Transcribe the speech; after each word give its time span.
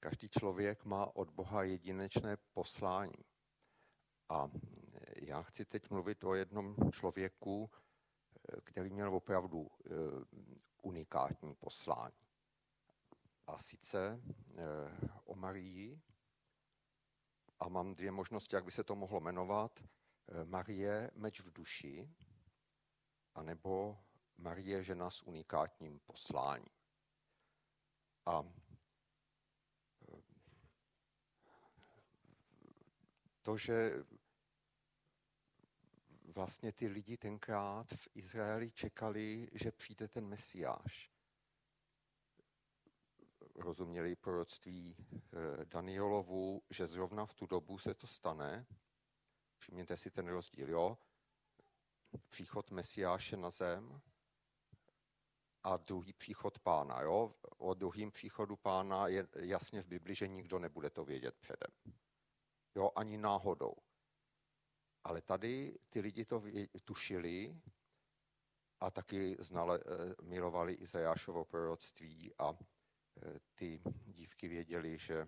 Každý 0.00 0.28
člověk 0.28 0.84
má 0.84 1.16
od 1.16 1.30
Boha 1.30 1.62
jedinečné 1.62 2.36
poslání. 2.36 3.24
A 4.28 4.50
já 5.16 5.42
chci 5.42 5.64
teď 5.64 5.90
mluvit 5.90 6.24
o 6.24 6.34
jednom 6.34 6.76
člověku, 6.92 7.70
který 8.64 8.90
měl 8.90 9.14
opravdu 9.14 9.70
eh, 9.70 9.90
unikátní 10.82 11.54
poslání. 11.54 12.16
A 13.46 13.58
sice 13.58 14.22
eh, 14.56 14.64
o 15.24 15.34
Marii. 15.34 16.02
A 17.60 17.68
mám 17.68 17.94
dvě 17.94 18.10
možnosti, 18.10 18.56
jak 18.56 18.64
by 18.64 18.70
se 18.70 18.84
to 18.84 18.94
mohlo 18.94 19.20
jmenovat. 19.20 19.80
Eh, 19.80 20.44
Marie 20.44 21.10
meč 21.14 21.40
v 21.40 21.52
duši, 21.52 22.10
anebo 23.34 23.98
Marie 24.36 24.82
žena 24.82 25.10
s 25.10 25.22
unikátním 25.22 26.00
posláním. 26.00 26.74
A 28.26 28.44
to, 33.48 33.56
že 33.56 34.04
vlastně 36.34 36.72
ty 36.72 36.86
lidi 36.86 37.16
tenkrát 37.16 37.86
v 37.92 38.08
Izraeli 38.14 38.70
čekali, 38.70 39.48
že 39.52 39.72
přijde 39.72 40.08
ten 40.08 40.26
Mesiáš. 40.26 41.10
Rozuměli 43.54 44.16
proroctví 44.16 44.96
eh, 44.98 45.64
Danielovu, 45.64 46.62
že 46.70 46.86
zrovna 46.86 47.26
v 47.26 47.34
tu 47.34 47.46
dobu 47.46 47.78
se 47.78 47.94
to 47.94 48.06
stane. 48.06 48.66
Všimněte 49.58 49.96
si 49.96 50.10
ten 50.10 50.28
rozdíl, 50.28 50.70
jo? 50.70 50.98
Příchod 52.28 52.70
Mesiáše 52.70 53.36
na 53.36 53.50
zem 53.50 54.00
a 55.62 55.76
druhý 55.76 56.12
příchod 56.12 56.58
pána, 56.58 57.00
jo? 57.00 57.34
O 57.56 57.74
druhém 57.74 58.10
příchodu 58.10 58.56
pána 58.56 59.06
je 59.08 59.28
jasně 59.34 59.82
v 59.82 59.86
Bibli, 59.86 60.14
že 60.14 60.28
nikdo 60.28 60.58
nebude 60.58 60.90
to 60.90 61.04
vědět 61.04 61.36
předem. 61.36 61.70
Jo, 62.78 62.90
ani 62.96 63.18
náhodou. 63.18 63.74
Ale 65.04 65.22
tady 65.22 65.78
ty 65.90 66.00
lidi 66.00 66.24
to 66.24 66.42
tušili 66.84 67.60
a 68.80 68.90
taky 68.90 69.36
znali, 69.38 69.80
eh, 69.80 70.14
milovali 70.22 70.72
Izajášovo 70.72 71.44
proroctví 71.44 72.34
a 72.38 72.52
eh, 72.52 73.40
ty 73.54 73.80
dívky 74.06 74.48
věděli, 74.48 74.98
že 74.98 75.26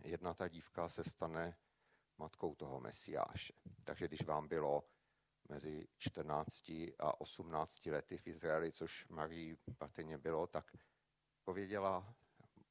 jedna 0.00 0.34
ta 0.34 0.48
dívka 0.48 0.88
se 0.88 1.04
stane 1.04 1.58
matkou 2.18 2.54
toho 2.54 2.80
Mesiáše. 2.80 3.52
Takže 3.84 4.08
když 4.08 4.22
vám 4.22 4.48
bylo 4.48 4.84
mezi 5.48 5.88
14 5.96 6.70
a 6.98 7.20
18 7.20 7.86
lety 7.86 8.18
v 8.18 8.26
Izraeli, 8.26 8.72
což 8.72 9.08
Marii 9.08 9.56
patrně 9.78 10.18
bylo, 10.18 10.46
tak 10.46 10.76
pověděla, 11.44 12.14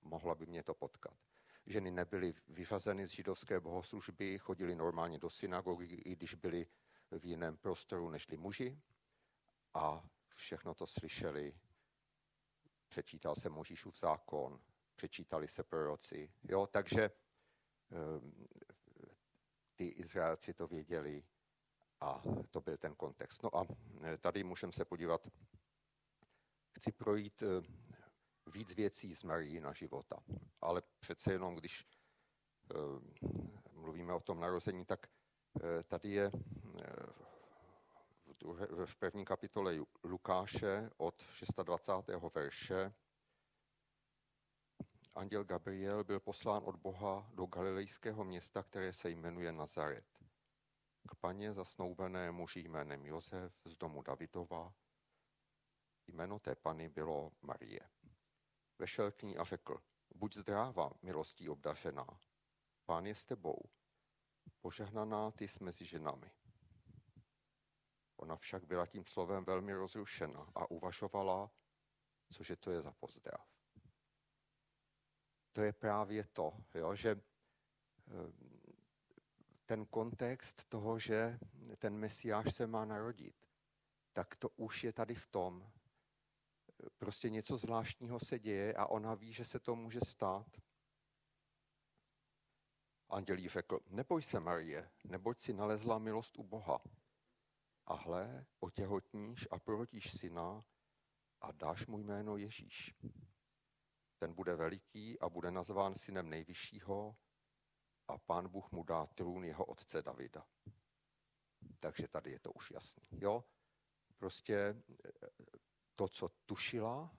mohla 0.02 0.36
by 0.36 0.46
mě 0.46 0.64
to 0.64 0.74
potkat. 0.74 1.33
Ženy 1.66 1.92
nebyly 1.92 2.34
vyřazeny 2.48 3.08
z 3.08 3.12
židovské 3.12 3.60
bohoslužby, 3.60 4.38
chodili 4.38 4.76
normálně 4.76 5.20
do 5.20 5.30
synagogy, 5.30 5.96
i 5.96 6.16
když 6.16 6.34
byli 6.34 6.68
v 7.12 7.26
jiném 7.26 7.58
prostoru 7.58 8.10
nežli 8.10 8.38
muži. 8.38 8.82
A 9.74 10.04
všechno 10.28 10.74
to 10.74 10.88
slyšeli. 10.88 11.60
Přečítal 12.88 13.36
se 13.36 13.50
Možíšův 13.50 14.00
zákon, 14.00 14.60
přečítali 14.96 15.48
se 15.48 15.64
proroci. 15.64 16.34
Jo, 16.44 16.68
takže 16.68 17.12
ehm, 17.92 18.48
ty 19.76 19.88
Izraelci 19.88 20.54
to 20.54 20.68
věděli 20.68 21.24
a 22.00 22.22
to 22.52 22.62
byl 22.62 22.78
ten 22.78 22.96
kontext. 22.96 23.44
No 23.44 23.58
a 23.58 23.66
e, 24.04 24.18
tady 24.18 24.44
můžeme 24.44 24.74
se 24.74 24.86
podívat, 24.86 25.28
chci 26.72 26.92
projít 26.92 27.42
e, 27.42 27.46
víc 28.54 28.76
věcí 28.76 29.16
z 29.16 29.24
na 29.60 29.74
života. 29.74 30.24
Ale 30.62 30.82
přece 31.00 31.34
jenom, 31.34 31.56
když 31.56 31.88
uh, 32.76 33.02
mluvíme 33.74 34.14
o 34.14 34.20
tom 34.20 34.40
narození, 34.40 34.86
tak 34.86 35.08
uh, 35.54 35.62
tady 35.88 36.10
je 36.10 36.32
uh, 36.32 36.42
v, 38.22 38.34
druhé, 38.40 38.68
v 38.86 38.96
první 38.96 39.26
kapitole 39.26 39.76
Lukáše 40.04 40.90
od 40.98 41.24
26. 41.64 42.36
verše 42.36 42.94
Anděl 45.16 45.44
Gabriel 45.44 46.04
byl 46.04 46.20
poslán 46.20 46.64
od 46.66 46.76
Boha 46.76 47.30
do 47.34 47.46
galilejského 47.46 48.24
města, 48.24 48.64
které 48.64 48.94
se 48.94 49.10
jmenuje 49.10 49.52
Nazaret. 49.52 50.06
K 51.10 51.16
paně 51.16 51.54
zasnoubené 51.54 52.32
muži 52.32 52.60
jménem 52.60 53.06
Josef 53.06 53.54
z 53.66 53.78
domu 53.78 54.02
Davidova. 54.02 54.74
Jméno 56.08 56.40
té 56.40 56.56
pany 56.56 56.90
bylo 56.90 57.32
Marie 57.42 57.80
vešel 58.80 59.12
k 59.12 59.24
ní 59.24 59.38
a 59.38 59.44
řekl, 59.44 59.84
buď 60.16 60.36
zdráva, 60.36 60.90
milostí 61.02 61.50
obdařená, 61.50 62.08
pán 62.86 63.06
je 63.06 63.16
s 63.16 63.26
tebou, 63.26 63.58
požehnaná 64.62 65.32
ty 65.32 65.48
jsi 65.48 65.64
mezi 65.64 65.86
ženami. 65.86 66.32
Ona 68.18 68.36
však 68.36 68.64
byla 68.64 68.86
tím 68.86 69.06
slovem 69.06 69.46
velmi 69.46 69.74
rozrušena 69.74 70.52
a 70.56 70.72
uvažovala, 70.72 71.52
cože 72.30 72.56
to 72.56 72.72
je 72.72 72.82
za 72.82 72.92
pozdrav. 72.92 73.48
To 75.52 75.62
je 75.62 75.74
právě 75.74 76.28
to, 76.34 76.58
jo, 76.74 76.96
že 76.96 77.12
eh, 77.12 78.32
ten 79.66 79.86
kontext 79.86 80.66
toho, 80.70 81.00
že 81.00 81.40
ten 81.78 81.98
mesiáš 81.98 82.56
se 82.56 82.68
má 82.68 82.86
narodit, 82.86 83.48
tak 84.14 84.36
to 84.36 84.50
už 84.50 84.84
je 84.84 84.94
tady 84.94 85.16
v 85.16 85.28
tom, 85.28 85.72
prostě 86.98 87.30
něco 87.30 87.58
zvláštního 87.58 88.20
se 88.20 88.40
děje 88.40 88.74
a 88.74 88.86
ona 88.86 89.16
ví, 89.16 89.34
že 89.34 89.46
se 89.46 89.60
to 89.60 89.76
může 89.76 90.00
stát. 90.08 90.48
Anděl 93.10 93.38
jí 93.38 93.50
řekl, 93.50 93.80
neboj 93.88 94.22
se, 94.22 94.40
Marie, 94.40 94.92
neboť 95.04 95.42
si 95.42 95.54
nalezla 95.54 96.00
milost 96.00 96.38
u 96.38 96.44
Boha. 96.44 96.80
A 97.86 97.94
hle, 97.94 98.46
otěhotníš 98.60 99.48
a 99.52 99.60
porodíš 99.60 100.12
syna 100.20 100.62
a 101.42 101.52
dáš 101.52 101.88
mu 101.88 101.98
jméno 101.98 102.38
Ježíš. 102.38 102.96
Ten 104.18 104.34
bude 104.34 104.56
veliký 104.56 105.20
a 105.20 105.30
bude 105.30 105.52
nazván 105.52 105.96
synem 105.96 106.30
nejvyššího 106.30 107.18
a 108.08 108.18
pán 108.18 108.50
Bůh 108.50 108.72
mu 108.72 108.84
dá 108.84 109.06
trůn 109.06 109.44
jeho 109.44 109.66
otce 109.66 110.02
Davida. 110.02 110.48
Takže 111.80 112.08
tady 112.08 112.32
je 112.32 112.40
to 112.40 112.52
už 112.52 112.72
jasný. 112.72 113.08
Jo? 113.12 113.44
Prostě 114.18 114.84
to, 115.96 116.08
co 116.08 116.30
tušila, 116.30 117.16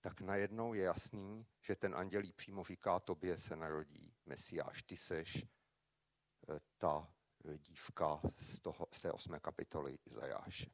tak 0.00 0.20
najednou 0.20 0.74
je 0.74 0.84
jasný, 0.84 1.46
že 1.60 1.76
ten 1.76 1.94
andělí 1.94 2.32
přímo 2.32 2.64
říká, 2.64 3.00
tobě 3.00 3.38
se 3.38 3.56
narodí 3.56 4.14
Mesiáš, 4.26 4.82
ty 4.82 4.96
seš 4.96 5.36
eh, 5.36 6.60
ta 6.78 7.14
eh, 7.44 7.58
dívka 7.58 8.20
z, 8.36 8.60
toho, 8.60 8.86
z 8.92 9.02
té 9.02 9.12
osmé 9.12 9.40
kapitoly 9.40 9.98
Izajáše. 10.04 10.70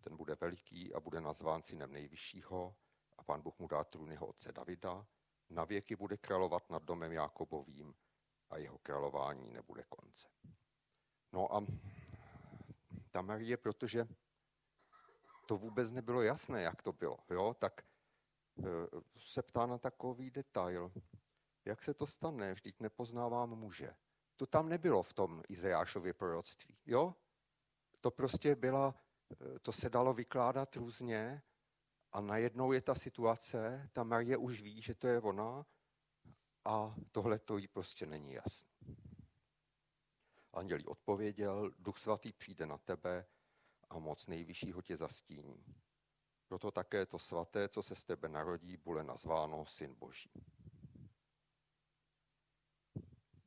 Ten 0.00 0.16
bude 0.16 0.34
veliký 0.34 0.94
a 0.94 1.00
bude 1.00 1.20
nazván 1.20 1.62
synem 1.62 1.92
nejvyššího 1.92 2.76
a 3.18 3.24
pán 3.24 3.42
Bůh 3.42 3.58
mu 3.58 3.68
dá 3.68 3.84
trůn 3.84 4.10
jeho 4.10 4.26
otce 4.26 4.52
Davida. 4.52 5.06
Na 5.50 5.64
věky 5.64 5.96
bude 5.96 6.16
královat 6.16 6.70
nad 6.70 6.82
domem 6.82 7.12
Jákobovým 7.12 7.94
a 8.50 8.56
jeho 8.56 8.78
králování 8.78 9.50
nebude 9.50 9.84
konce. 9.88 10.28
No 11.32 11.54
a 11.54 11.66
ta 13.10 13.22
Marie, 13.22 13.56
protože 13.56 14.06
to 15.50 15.58
vůbec 15.58 15.90
nebylo 15.90 16.22
jasné, 16.22 16.62
jak 16.62 16.82
to 16.82 16.92
bylo, 16.92 17.18
jo? 17.30 17.54
tak 17.58 17.84
eh, 18.58 18.64
se 19.18 19.42
ptá 19.42 19.66
na 19.66 19.78
takový 19.78 20.30
detail. 20.30 20.92
Jak 21.64 21.82
se 21.82 21.94
to 21.94 22.06
stane? 22.06 22.54
Vždyť 22.54 22.80
nepoznávám 22.80 23.50
muže. 23.50 23.90
To 24.36 24.46
tam 24.46 24.68
nebylo 24.68 25.02
v 25.02 25.12
tom 25.12 25.42
Izajášově 25.48 26.14
proroctví. 26.14 26.78
Jo? 26.86 27.14
To 28.00 28.10
prostě 28.10 28.54
byla, 28.54 28.94
eh, 29.32 29.58
to 29.58 29.72
se 29.72 29.90
dalo 29.90 30.14
vykládat 30.14 30.76
různě 30.76 31.42
a 32.12 32.20
najednou 32.20 32.72
je 32.72 32.82
ta 32.82 32.94
situace, 32.94 33.90
ta 33.92 34.02
Marie 34.02 34.36
už 34.36 34.62
ví, 34.62 34.82
že 34.82 34.94
to 34.94 35.06
je 35.06 35.20
ona 35.20 35.66
a 36.64 36.94
tohle 37.12 37.38
to 37.38 37.58
jí 37.58 37.68
prostě 37.68 38.06
není 38.06 38.32
jasné. 38.32 38.70
Andělí 40.52 40.86
odpověděl, 40.86 41.70
duch 41.78 41.98
svatý 41.98 42.32
přijde 42.32 42.66
na 42.66 42.78
tebe 42.78 43.26
a 43.90 43.98
moc 43.98 44.26
nejvyššího 44.26 44.82
tě 44.82 44.96
zastíní. 44.96 45.64
Proto 46.48 46.70
také 46.70 47.06
to 47.06 47.18
svaté, 47.18 47.68
co 47.68 47.82
se 47.82 47.94
z 47.94 48.04
tebe 48.04 48.28
narodí, 48.28 48.76
bude 48.76 49.04
nazváno 49.04 49.66
Syn 49.66 49.94
Boží. 49.94 50.46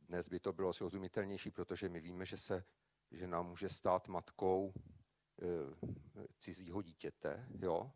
Dnes 0.02 0.30
by 0.30 0.40
to 0.40 0.54
bylo 0.54 0.74
srozumitelnější, 0.74 1.52
protože 1.52 1.90
my 1.90 2.00
víme, 2.02 2.26
že 2.26 2.38
se 2.38 2.66
žena 3.12 3.42
může 3.42 3.70
stát 3.70 4.08
matkou 4.08 4.74
e, 4.74 5.46
cizího 6.40 6.82
dítěte, 6.82 7.48
jo? 7.60 7.92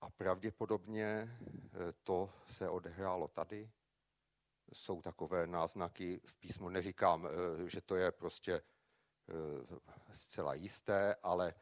A 0.00 0.10
pravděpodobně 0.10 1.06
e, 1.06 1.28
to 2.04 2.32
se 2.48 2.68
odehrálo 2.68 3.28
tady. 3.28 3.70
Jsou 4.72 5.02
takové 5.02 5.46
náznaky 5.46 6.20
v 6.24 6.36
písmu. 6.36 6.68
Neříkám, 6.68 7.26
e, 7.26 7.30
že 7.70 7.80
to 7.80 7.96
je 7.96 8.12
prostě 8.12 8.62
Eh, 8.62 8.77
zcela 10.12 10.54
jisté, 10.54 11.14
ale 11.14 11.54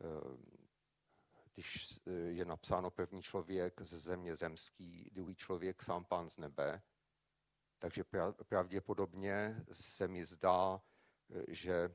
eh, 0.00 0.06
když 1.54 2.00
je 2.28 2.44
napsáno 2.44 2.90
první 2.90 3.22
člověk 3.22 3.80
ze 3.80 3.98
země 3.98 4.36
zemský, 4.36 5.10
druhý 5.12 5.34
člověk 5.34 5.82
sám 5.82 6.04
pán 6.04 6.30
z 6.30 6.38
nebe, 6.38 6.82
takže 7.78 8.04
pravděpodobně 8.48 9.64
se 9.72 10.08
mi 10.08 10.24
zdá, 10.24 10.82
že 11.48 11.90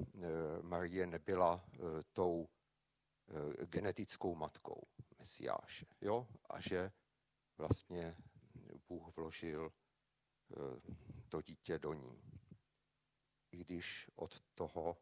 Marie 0.62 1.08
nebyla 1.08 1.66
tou 2.14 2.50
genetickou 3.66 4.36
matkou 4.36 4.88
Mesiáše. 5.20 5.86
Jo? 6.02 6.28
A 6.50 6.60
že 6.60 6.92
vlastně 7.58 8.18
Bůh 8.88 9.16
vložil 9.16 9.72
to 11.30 11.42
dítě 11.42 11.80
do 11.80 11.94
ní. 11.94 12.22
I 13.56 13.58
když 13.58 14.10
od 14.16 14.42
toho 14.56 14.98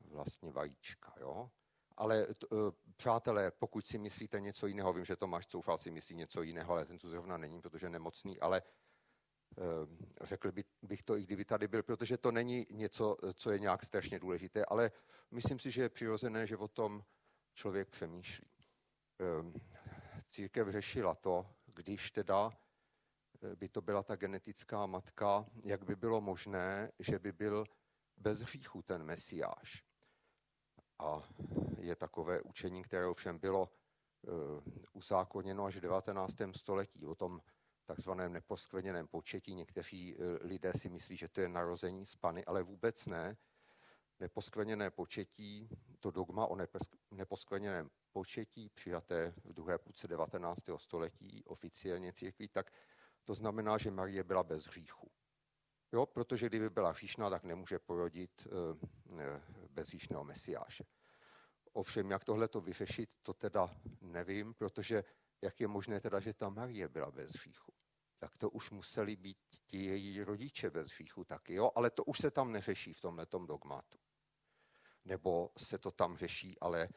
vlastně 0.00 0.52
vajíčka. 0.52 1.14
Jo? 1.20 1.50
Ale 1.96 2.26
uh, 2.26 2.34
přátelé, 2.96 3.50
pokud 3.50 3.86
si 3.86 3.98
myslíte 3.98 4.40
něco 4.40 4.66
jiného, 4.66 4.92
vím, 4.92 5.04
že 5.04 5.16
Tomáš 5.16 5.46
Coufal 5.46 5.78
si 5.78 5.90
myslí 5.90 6.14
něco 6.14 6.42
jiného, 6.42 6.72
ale 6.72 6.86
ten 6.86 6.98
tu 6.98 7.10
zrovna 7.10 7.36
není, 7.36 7.60
protože 7.60 7.86
je 7.86 7.90
nemocný, 7.90 8.40
ale 8.40 8.62
uh, 8.62 9.64
řekl 10.20 10.52
by, 10.52 10.64
bych 10.82 11.02
to, 11.02 11.16
i 11.16 11.22
kdyby 11.22 11.44
tady 11.44 11.68
byl, 11.68 11.82
protože 11.82 12.18
to 12.18 12.32
není 12.32 12.66
něco, 12.70 13.16
co 13.34 13.50
je 13.50 13.58
nějak 13.58 13.84
strašně 13.84 14.18
důležité, 14.18 14.64
ale 14.64 14.92
myslím 15.30 15.58
si, 15.58 15.70
že 15.70 15.82
je 15.82 15.88
přirozené, 15.88 16.46
že 16.46 16.56
o 16.56 16.68
tom 16.68 17.04
člověk 17.54 17.88
přemýšlí. 17.88 18.50
Uh, 19.40 19.52
církev 20.28 20.68
řešila 20.68 21.14
to, 21.14 21.46
když 21.66 22.10
teda 22.10 22.52
by 23.54 23.68
to 23.68 23.80
byla 23.80 24.02
ta 24.02 24.16
genetická 24.16 24.86
matka, 24.86 25.46
jak 25.64 25.84
by 25.84 25.96
bylo 25.96 26.20
možné, 26.20 26.92
že 26.98 27.18
by 27.18 27.32
byl 27.32 27.64
bez 28.16 28.40
hříchu 28.40 28.82
ten 28.82 29.04
mesiáš. 29.04 29.84
A 30.98 31.22
je 31.78 31.96
takové 31.96 32.42
učení, 32.42 32.82
které 32.82 33.06
ovšem 33.06 33.38
bylo 33.38 33.62
uh, 33.62 34.32
uzákoněno 34.92 35.64
až 35.64 35.76
v 35.76 35.80
19. 35.80 36.34
století 36.56 37.06
o 37.06 37.14
tom 37.14 37.40
takzvaném 37.84 38.32
neposkvrněném 38.32 39.08
početí. 39.08 39.54
Někteří 39.54 40.16
uh, 40.16 40.24
lidé 40.40 40.72
si 40.76 40.88
myslí, 40.88 41.16
že 41.16 41.28
to 41.28 41.40
je 41.40 41.48
narození 41.48 42.06
z 42.06 42.16
Pany, 42.16 42.44
ale 42.44 42.62
vůbec 42.62 43.06
ne. 43.06 43.36
Neposkvrněné 44.20 44.90
početí, 44.90 45.68
to 46.00 46.10
dogma 46.10 46.46
o 46.46 46.56
neposkvrněném 47.10 47.90
početí, 48.12 48.68
přijaté 48.68 49.34
v 49.44 49.52
druhé 49.52 49.78
půlce 49.78 50.08
19. 50.08 50.60
století 50.76 51.44
oficiálně 51.44 52.12
církví, 52.12 52.48
tak 52.48 52.70
to 53.30 53.34
znamená, 53.34 53.78
že 53.78 53.90
Marie 53.90 54.24
byla 54.24 54.42
bez 54.42 54.66
hříchu. 54.66 55.10
Jo, 55.92 56.06
protože 56.06 56.46
kdyby 56.46 56.70
byla 56.70 56.90
hříšná, 56.90 57.30
tak 57.30 57.44
nemůže 57.44 57.78
porodit 57.78 58.46
uh, 58.46 58.78
bezříšného 59.70 60.24
mesiáše. 60.24 60.84
Ovšem, 61.72 62.10
jak 62.10 62.24
tohle 62.24 62.48
to 62.48 62.60
vyřešit, 62.60 63.14
to 63.22 63.34
teda 63.34 63.70
nevím, 64.00 64.54
protože 64.54 65.04
jak 65.42 65.60
je 65.60 65.68
možné 65.68 66.00
teda, 66.00 66.20
že 66.20 66.34
ta 66.34 66.48
Marie 66.48 66.88
byla 66.88 67.10
bez 67.10 67.32
hříchu. 67.32 67.72
Tak 68.18 68.36
to 68.36 68.50
už 68.50 68.70
museli 68.70 69.16
být 69.16 69.38
ti 69.66 69.84
její 69.84 70.22
rodiče 70.22 70.70
bez 70.70 70.88
hříchu 70.88 71.24
taky, 71.24 71.54
jo? 71.54 71.70
ale 71.74 71.90
to 71.90 72.04
už 72.04 72.18
se 72.18 72.30
tam 72.30 72.52
neřeší 72.52 72.92
v 72.92 73.00
tomhle 73.00 73.26
dogmatu. 73.46 73.98
Nebo 75.04 75.50
se 75.56 75.78
to 75.78 75.90
tam 75.90 76.16
řeší, 76.16 76.58
ale 76.60 76.88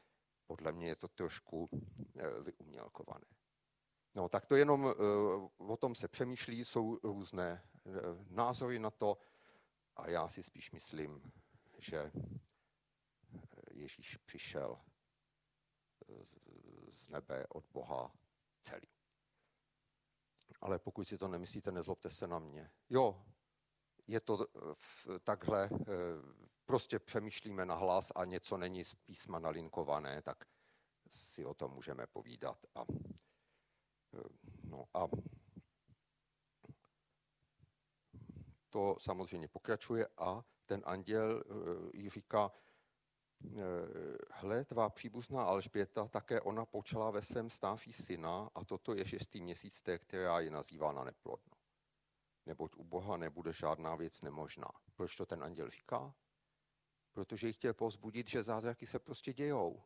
podle 0.47 0.71
mě 0.71 0.87
je 0.87 0.95
to 0.95 1.07
trošku 1.07 1.69
eh, 2.17 2.41
vyumělkované. 2.41 3.42
No, 4.15 4.29
tak 4.29 4.45
to 4.45 4.55
jenom 4.55 4.85
uh, 4.85 5.71
o 5.71 5.77
tom 5.77 5.95
se 5.95 6.07
přemýšlí, 6.07 6.65
jsou 6.65 6.99
různé 7.03 7.63
uh, 7.83 7.93
názory 8.29 8.79
na 8.79 8.89
to 8.89 9.17
a 9.95 10.09
já 10.09 10.29
si 10.29 10.43
spíš 10.43 10.71
myslím, 10.71 11.31
že 11.77 12.11
Ježíš 13.71 14.17
přišel 14.17 14.79
z, 16.89 17.09
nebe 17.09 17.45
od 17.49 17.65
Boha 17.71 18.11
celý. 18.61 18.87
Ale 20.61 20.79
pokud 20.79 21.07
si 21.07 21.17
to 21.17 21.27
nemyslíte, 21.27 21.71
nezlobte 21.71 22.09
se 22.09 22.27
na 22.27 22.39
mě. 22.39 22.71
Jo, 22.89 23.25
je 24.07 24.21
to 24.21 24.47
takhle, 25.23 25.69
prostě 26.65 26.99
přemýšlíme 26.99 27.65
na 27.65 27.75
hlas 27.75 28.11
a 28.15 28.25
něco 28.25 28.57
není 28.57 28.85
z 28.85 28.93
písma 28.93 29.39
nalinkované, 29.39 30.21
tak 30.21 30.45
si 31.11 31.45
o 31.45 31.53
tom 31.53 31.71
můžeme 31.71 32.07
povídat. 32.07 32.65
A 32.75 32.85
No 34.63 34.85
a 34.93 35.07
to 38.69 38.95
samozřejmě 38.99 39.47
pokračuje 39.47 40.07
a 40.17 40.43
ten 40.65 40.81
anděl 40.85 41.43
eh, 41.45 41.97
jí 41.97 42.09
říká, 42.09 42.51
eh, 43.45 43.59
hle, 44.31 44.65
tvá 44.65 44.89
příbuzná 44.89 45.43
Alžběta, 45.43 46.07
také 46.07 46.41
ona 46.41 46.65
počala 46.65 47.11
ve 47.11 47.21
svém 47.21 47.49
stáří 47.49 47.93
syna 47.93 48.49
a 48.55 48.65
toto 48.65 48.95
je 48.95 49.05
šestý 49.05 49.41
měsíc 49.41 49.81
té, 49.81 49.99
která 49.99 50.39
je 50.39 50.49
nazývána 50.49 51.03
neplodnou. 51.03 51.57
Neboť 52.45 52.75
u 52.75 52.83
Boha 52.83 53.17
nebude 53.17 53.53
žádná 53.53 53.95
věc 53.95 54.21
nemožná. 54.21 54.69
Proč 54.95 55.15
to 55.15 55.25
ten 55.25 55.43
anděl 55.43 55.69
říká? 55.69 56.15
Protože 57.11 57.47
jí 57.47 57.53
chtěl 57.53 57.73
pozbudit, 57.73 58.29
že 58.29 58.43
zázraky 58.43 58.85
se 58.85 58.99
prostě 58.99 59.33
dějou. 59.33 59.83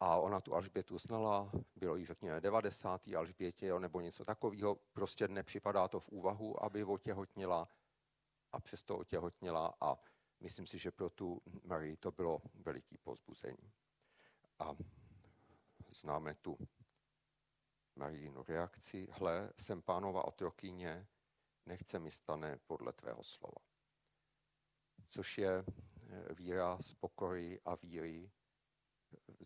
A 0.00 0.16
ona 0.16 0.40
tu 0.40 0.54
Alžbětu 0.54 0.98
znala, 0.98 1.50
bylo 1.76 1.96
jí 1.96 2.06
řekněme 2.06 2.40
90. 2.40 3.08
Alžbětě 3.08 3.66
jo, 3.66 3.78
nebo 3.78 4.00
něco 4.00 4.24
takového, 4.24 4.74
prostě 4.92 5.28
nepřipadá 5.28 5.88
to 5.88 6.00
v 6.00 6.08
úvahu, 6.08 6.64
aby 6.64 6.84
otěhotnila 6.84 7.68
a 8.52 8.60
přesto 8.60 8.98
otěhotnila 8.98 9.74
a 9.80 9.96
myslím 10.40 10.66
si, 10.66 10.78
že 10.78 10.90
pro 10.90 11.10
tu 11.10 11.42
Marii 11.64 11.96
to 11.96 12.10
bylo 12.10 12.42
veliký 12.54 12.98
pozbuzení. 12.98 13.72
A 14.58 14.76
známe 15.90 16.34
tu 16.34 16.58
Marijinu 17.96 18.44
reakci, 18.48 19.08
hle, 19.10 19.52
jsem 19.56 19.82
pánova 19.82 20.24
otrokyně, 20.24 21.06
nechce 21.66 21.98
mi 21.98 22.10
stane 22.10 22.58
podle 22.66 22.92
tvého 22.92 23.24
slova. 23.24 23.58
Což 25.06 25.38
je 25.38 25.64
víra 26.36 26.78
z 26.80 26.94
pokory 26.94 27.60
a 27.64 27.74
víry, 27.74 28.30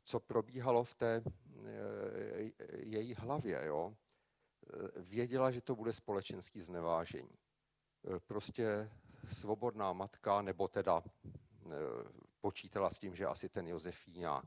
co 0.04 0.20
probíhalo 0.20 0.84
v 0.84 0.94
té 0.94 1.22
eh, 1.64 2.52
její 2.76 3.14
hlavě. 3.14 3.66
Jo? 3.66 3.96
Eh, 4.72 5.00
věděla, 5.00 5.50
že 5.50 5.60
to 5.60 5.76
bude 5.76 5.92
společenský 5.92 6.60
znevážení. 6.60 7.38
Eh, 8.04 8.20
prostě 8.20 8.90
svobodná 9.32 9.92
matka, 9.92 10.42
nebo 10.42 10.68
teda 10.68 11.02
počítala 12.40 12.90
s 12.90 12.98
tím, 12.98 13.14
že 13.14 13.26
asi 13.26 13.48
ten 13.48 13.68
Josef 13.68 14.06
nějak 14.06 14.46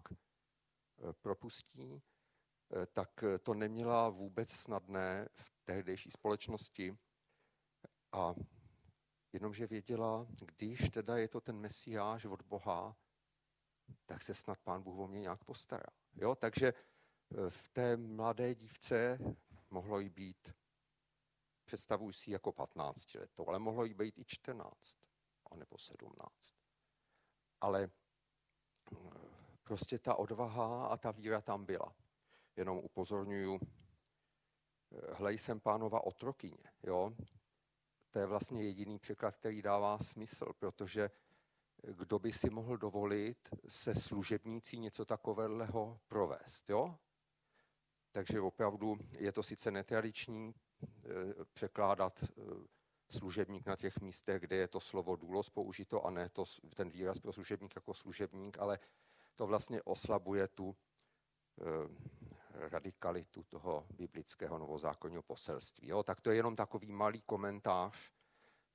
propustí, 1.22 2.02
tak 2.94 3.24
to 3.44 3.54
neměla 3.54 4.10
vůbec 4.10 4.52
snadné 4.52 5.28
v 5.34 5.52
tehdejší 5.64 6.12
společnosti. 6.12 6.97
A 8.12 8.33
jenomže 9.33 9.68
věděla, 9.68 10.28
když 10.57 10.90
teda 10.90 11.18
je 11.18 11.28
to 11.28 11.42
ten 11.42 11.59
mesiáš 11.59 12.26
od 12.26 12.42
Boha, 12.42 12.95
tak 14.06 14.23
se 14.23 14.33
snad 14.33 14.59
pán 14.59 14.83
Bůh 14.83 15.00
o 15.00 15.07
mě 15.07 15.19
nějak 15.19 15.44
postará. 15.44 15.90
Jo? 16.16 16.35
Takže 16.35 16.68
e, 16.68 16.73
v 17.50 17.69
té 17.69 17.97
mladé 17.97 18.56
dívce 18.56 19.18
mohlo 19.69 20.00
jí 20.00 20.09
být, 20.09 20.54
představuji 21.66 22.14
si 22.14 22.31
jako 22.31 22.52
15 22.52 23.14
letou, 23.14 23.47
ale 23.47 23.59
mohlo 23.59 23.85
jí 23.85 23.94
být 23.94 24.18
i 24.18 24.26
14, 24.26 24.97
anebo 25.52 25.78
17. 25.78 26.56
Ale 27.62 27.83
e, 27.83 27.90
prostě 29.64 30.00
ta 30.00 30.16
odvaha 30.16 30.88
a 30.88 30.97
ta 30.97 31.12
víra 31.12 31.42
tam 31.42 31.66
byla. 31.66 31.95
Jenom 32.56 32.78
upozorňuju, 32.78 33.59
e, 33.59 35.14
hlej 35.14 35.38
jsem 35.38 35.59
pánova 35.59 36.04
otrokyně. 36.04 36.71
Jo? 36.83 37.12
To 38.14 38.19
je 38.19 38.26
vlastně 38.26 38.64
jediný 38.64 39.00
překlad, 39.00 39.35
který 39.35 39.62
dává 39.62 40.00
smysl, 40.00 40.54
protože 40.59 41.12
kdo 41.92 42.19
by 42.19 42.33
si 42.33 42.49
mohl 42.49 42.78
dovolit 42.78 43.49
se 43.68 43.95
služebnící 43.95 44.80
něco 44.80 45.06
takového 45.06 45.99
provést. 46.07 46.69
Jo? 46.69 46.95
Takže 48.11 48.42
opravdu 48.42 48.97
je 49.19 49.31
to 49.31 49.44
sice 49.44 49.71
netradiční 49.71 50.56
eh, 50.83 51.09
překládat 51.54 52.23
eh, 52.23 52.28
služebník 53.09 53.66
na 53.66 53.75
těch 53.75 53.99
místech, 53.99 54.42
kde 54.42 54.56
je 54.56 54.68
to 54.68 54.80
slovo 54.80 55.16
důlos 55.16 55.49
použito 55.49 56.06
a 56.06 56.09
ne 56.09 56.30
to, 56.30 56.44
ten 56.75 56.90
výraz 56.90 57.19
pro 57.19 57.33
služebník 57.33 57.75
jako 57.75 57.94
služebník, 57.94 58.59
ale 58.59 58.80
to 59.35 59.47
vlastně 59.47 59.81
oslabuje 59.81 60.47
tu 60.47 60.75
eh, 60.75 61.63
radikalitu 62.69 63.44
toho 63.44 63.87
biblického 63.90 64.57
novozákonního 64.57 65.23
poselství. 65.23 65.87
Jo? 65.87 66.04
Tak 66.04 66.21
to 66.21 66.30
je 66.30 66.35
jenom 66.35 66.56
takový 66.56 66.92
malý 66.92 67.21
komentář, 67.21 68.11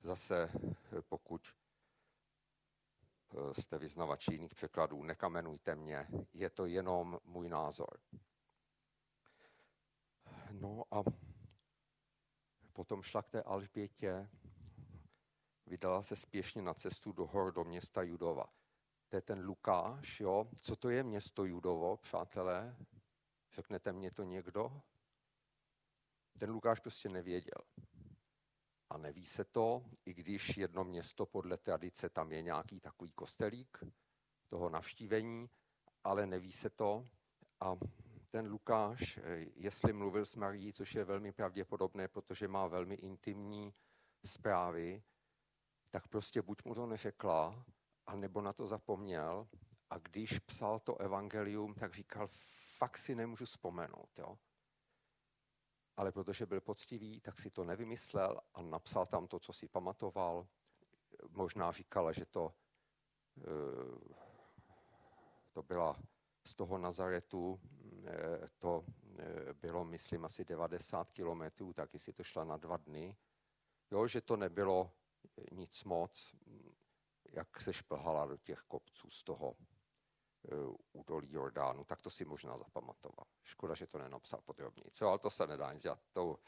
zase 0.01 0.51
pokud 1.09 1.41
jste 3.51 3.77
vyznavači 3.77 4.33
jiných 4.33 4.53
překladů, 4.53 5.03
nekamenujte 5.03 5.75
mě, 5.75 6.07
je 6.33 6.49
to 6.49 6.65
jenom 6.65 7.19
můj 7.23 7.49
názor. 7.49 7.99
No 10.51 10.83
a 10.91 11.03
potom 12.73 13.01
šla 13.01 13.23
k 13.23 13.29
té 13.29 13.43
Alžbětě, 13.43 14.29
vydala 15.65 16.01
se 16.01 16.15
spěšně 16.15 16.61
na 16.61 16.73
cestu 16.73 17.11
do 17.11 17.27
hor 17.27 17.53
do 17.53 17.63
města 17.63 18.01
Judova. 18.01 18.45
To 19.09 19.15
je 19.15 19.21
ten 19.21 19.45
Lukáš, 19.45 20.19
jo. 20.19 20.45
Co 20.61 20.75
to 20.75 20.89
je 20.89 21.03
město 21.03 21.45
Judovo, 21.45 21.97
přátelé? 21.97 22.75
Řeknete 23.51 23.93
mě 23.93 24.11
to 24.11 24.23
někdo? 24.23 24.81
Ten 26.37 26.49
Lukáš 26.49 26.79
prostě 26.79 27.09
nevěděl. 27.09 27.61
A 28.89 28.97
neví 28.97 29.25
se 29.25 29.45
to, 29.45 29.85
i 30.05 30.13
když 30.13 30.57
jedno 30.57 30.83
město 30.83 31.25
podle 31.25 31.57
tradice 31.57 32.09
tam 32.09 32.31
je 32.31 32.41
nějaký 32.41 32.79
takový 32.79 33.11
kostelík 33.11 33.83
toho 34.47 34.69
navštívení, 34.69 35.49
ale 36.03 36.25
neví 36.25 36.51
se 36.51 36.69
to. 36.69 37.07
A 37.59 37.77
ten 38.31 38.47
Lukáš, 38.47 39.17
eh, 39.17 39.45
jestli 39.55 39.93
mluvil 39.93 40.25
s 40.25 40.35
Marií, 40.35 40.73
což 40.73 40.95
je 40.95 41.03
velmi 41.03 41.31
pravděpodobné, 41.31 42.07
protože 42.07 42.47
má 42.47 42.67
velmi 42.67 42.95
intimní 42.95 43.73
zprávy, 44.25 45.03
tak 45.91 46.07
prostě 46.07 46.41
buď 46.41 46.65
mu 46.65 46.75
to 46.75 46.85
neřekla, 46.85 47.65
anebo 48.05 48.41
na 48.41 48.53
to 48.53 48.67
zapomněl. 48.67 49.47
A 49.89 49.97
když 49.97 50.39
psal 50.39 50.79
to 50.79 50.97
evangelium, 50.97 51.73
tak 51.73 51.93
říkal, 51.93 52.27
fakt 52.77 52.97
si 52.97 53.15
nemůžu 53.15 53.45
vzpomenout. 53.45 54.19
Jo? 54.19 54.37
Ale 55.99 56.11
protože 56.11 56.45
byl 56.45 56.61
poctivý, 56.61 57.21
tak 57.21 57.39
si 57.39 57.49
to 57.49 57.63
nevymyslel 57.63 58.41
a 58.53 58.61
napsal 58.61 59.05
tam 59.05 59.27
to, 59.27 59.39
co 59.39 59.53
si 59.53 59.67
pamatoval. 59.67 60.47
Možná 61.29 61.71
říkala, 61.71 62.11
že 62.11 62.25
to, 62.25 62.53
eh, 63.37 63.43
to 65.51 65.63
byla 65.63 65.99
z 66.43 66.55
toho 66.55 66.77
Nazaretu, 66.77 67.59
eh, 68.05 68.47
to 68.57 68.85
eh, 69.19 69.53
bylo, 69.53 69.85
myslím, 69.85 70.25
asi 70.25 70.45
90 70.45 71.11
kilometrů, 71.11 71.73
taky 71.73 71.99
si 71.99 72.13
to 72.13 72.23
šla 72.23 72.43
na 72.43 72.57
dva 72.57 72.77
dny. 72.77 73.17
Jo, 73.91 74.07
že 74.07 74.21
to 74.21 74.37
nebylo 74.37 74.91
nic 75.51 75.83
moc, 75.83 76.35
jak 77.31 77.61
se 77.61 77.73
šplhala 77.73 78.25
do 78.25 78.37
těch 78.37 78.59
kopců 78.59 79.09
z 79.09 79.23
toho 79.23 79.55
údolí 80.91 81.31
Jordánu, 81.31 81.83
tak 81.83 82.01
to 82.01 82.09
si 82.09 82.25
možná 82.25 82.57
zapamatoval. 82.57 83.25
Škoda, 83.43 83.75
že 83.75 83.87
to 83.87 83.97
nenapsal 83.97 84.41
podrobněji. 84.41 84.91
Co, 84.91 85.07
ale 85.07 85.19
to 85.19 85.29
se 85.29 85.47
nedá 85.47 85.73
nic 85.73 85.83
dělat. 85.83 85.99
To 86.13 86.39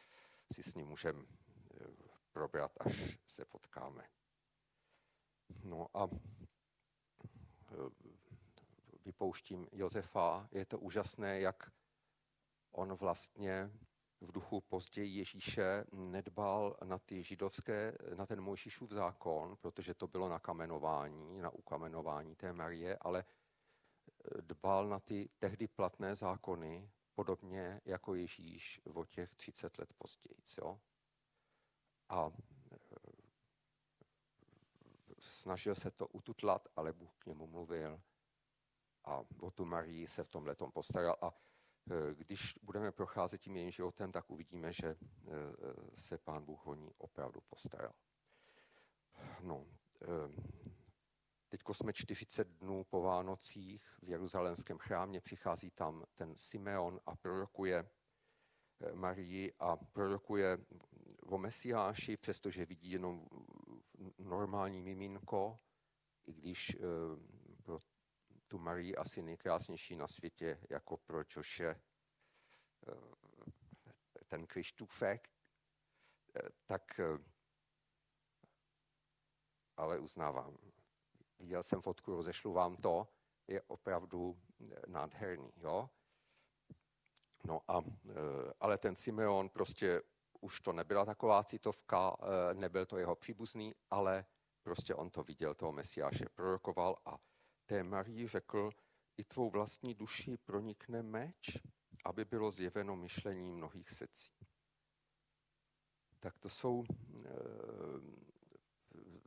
si 0.53 0.63
s 0.63 0.75
ním 0.75 0.87
můžeme 0.87 1.25
probrat, 2.31 2.71
až 2.79 3.17
se 3.27 3.45
potkáme. 3.45 4.07
No 5.63 5.87
a 5.93 6.07
vypouštím 9.05 9.67
Josefa, 9.71 10.47
je 10.51 10.65
to 10.65 10.79
úžasné, 10.79 11.39
jak 11.39 11.71
on 12.71 12.93
vlastně 12.93 13.71
v 14.21 14.31
duchu 14.31 14.61
později 14.61 15.17
Ježíše 15.17 15.85
nedbal 15.91 16.77
na 16.83 16.99
ty 16.99 17.23
židovské, 17.23 17.97
na 18.15 18.25
ten 18.25 18.41
Mojžíšův 18.41 18.91
zákon, 18.91 19.57
protože 19.61 19.93
to 19.93 20.07
bylo 20.07 20.29
na 20.29 20.39
kamenování, 20.39 21.41
na 21.41 21.49
ukamenování 21.49 22.35
té 22.35 22.53
Marie, 22.53 22.97
ale 23.01 23.25
dbal 24.41 24.89
na 24.89 24.99
ty 24.99 25.29
tehdy 25.39 25.67
platné 25.67 26.15
zákony, 26.15 26.89
podobně 27.15 27.81
jako 27.85 28.15
Ježíš 28.15 28.81
o 28.93 29.05
těch 29.05 29.35
30 29.35 29.77
let 29.77 29.93
později. 29.93 30.35
Jo? 30.57 30.79
A 32.09 32.31
e, 32.71 32.75
snažil 35.19 35.75
se 35.75 35.91
to 35.91 36.07
ututlat, 36.07 36.67
ale 36.75 36.93
Bůh 36.93 37.15
k 37.19 37.25
němu 37.25 37.47
mluvil 37.47 38.01
a 39.05 39.23
o 39.39 39.51
tu 39.51 39.65
Marii 39.65 40.07
se 40.07 40.23
v 40.23 40.29
tom 40.29 40.71
postaral. 40.73 41.15
A 41.21 41.27
e, 41.31 42.15
když 42.15 42.53
budeme 42.61 42.91
procházet 42.91 43.41
tím 43.41 43.55
jejím 43.55 43.71
životem, 43.71 44.11
tak 44.11 44.29
uvidíme, 44.29 44.73
že 44.73 44.87
e, 44.87 44.97
se 45.95 46.17
pán 46.17 46.45
Bůh 46.45 46.67
o 46.67 46.75
ní 46.75 46.93
opravdu 46.97 47.41
postaral. 47.41 47.93
No, 49.41 49.65
Teď 51.51 51.61
jsme 51.71 51.93
40 51.93 52.47
dnů 52.47 52.83
po 52.83 53.01
Vánocích 53.01 53.99
v 54.01 54.09
Jeruzalémském 54.09 54.77
chrámě, 54.77 55.21
přichází 55.21 55.71
tam 55.71 56.05
ten 56.15 56.37
Simeon 56.37 56.99
a 57.05 57.15
prorokuje 57.15 57.89
Marii 58.93 59.53
a 59.59 59.77
prorokuje 59.77 60.57
o 61.23 61.37
Mesiáši, 61.37 62.17
přestože 62.17 62.65
vidí 62.65 62.91
jenom 62.91 63.27
normální 64.17 64.81
miminko, 64.81 65.59
i 66.25 66.33
když 66.33 66.77
pro 67.63 67.79
tu 68.47 68.57
Marii 68.57 68.95
asi 68.95 69.21
nejkrásnější 69.21 69.95
na 69.95 70.07
světě, 70.07 70.59
jako 70.69 70.97
pro 70.97 71.23
Joše 71.35 71.69
eh, 71.69 71.81
ten 74.27 74.47
Krištůfek, 74.47 75.29
eh, 76.35 76.49
tak 76.65 76.99
eh, 76.99 77.17
ale 79.77 79.99
uznávám, 79.99 80.57
viděl 81.41 81.63
jsem 81.63 81.81
fotku, 81.81 82.15
rozešlu 82.15 82.53
vám 82.53 82.75
to, 82.75 83.07
je 83.47 83.61
opravdu 83.61 84.37
nádherný. 84.87 85.51
Jo? 85.57 85.89
No 87.43 87.61
a, 87.67 87.81
ale 88.59 88.77
ten 88.77 88.95
Simeon 88.95 89.49
prostě 89.49 90.01
už 90.41 90.59
to 90.59 90.73
nebyla 90.73 91.05
taková 91.05 91.43
citovka, 91.43 92.17
nebyl 92.53 92.85
to 92.85 92.97
jeho 92.97 93.15
příbuzný, 93.15 93.75
ale 93.89 94.25
prostě 94.63 94.95
on 94.95 95.09
to 95.09 95.23
viděl, 95.23 95.55
toho 95.55 95.71
Mesiáše 95.71 96.25
prorokoval 96.35 96.95
a 97.05 97.17
té 97.65 97.83
Marii 97.83 98.27
řekl, 98.27 98.69
i 99.17 99.23
tvou 99.23 99.49
vlastní 99.49 99.93
duši 99.93 100.37
pronikne 100.37 101.03
meč, 101.03 101.57
aby 102.05 102.25
bylo 102.25 102.51
zjeveno 102.51 102.95
myšlení 102.95 103.51
mnohých 103.51 103.89
srdcí. 103.89 104.33
Tak 106.19 106.39
to 106.39 106.49
jsou 106.49 106.83
e, 106.83 106.89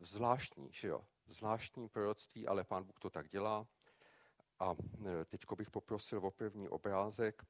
zvláštní, 0.00 0.72
že 0.72 0.88
jo, 0.88 1.06
zvláštní 1.26 1.88
proroctví, 1.88 2.46
ale 2.46 2.64
pán 2.64 2.84
Bůh 2.84 2.98
to 3.00 3.10
tak 3.10 3.28
dělá. 3.28 3.66
A 4.58 4.74
e, 5.06 5.24
teď 5.24 5.40
bych 5.56 5.70
poprosil 5.70 6.26
o 6.26 6.30
první 6.30 6.68
obrázek. 6.68 7.42
E, 7.42 7.46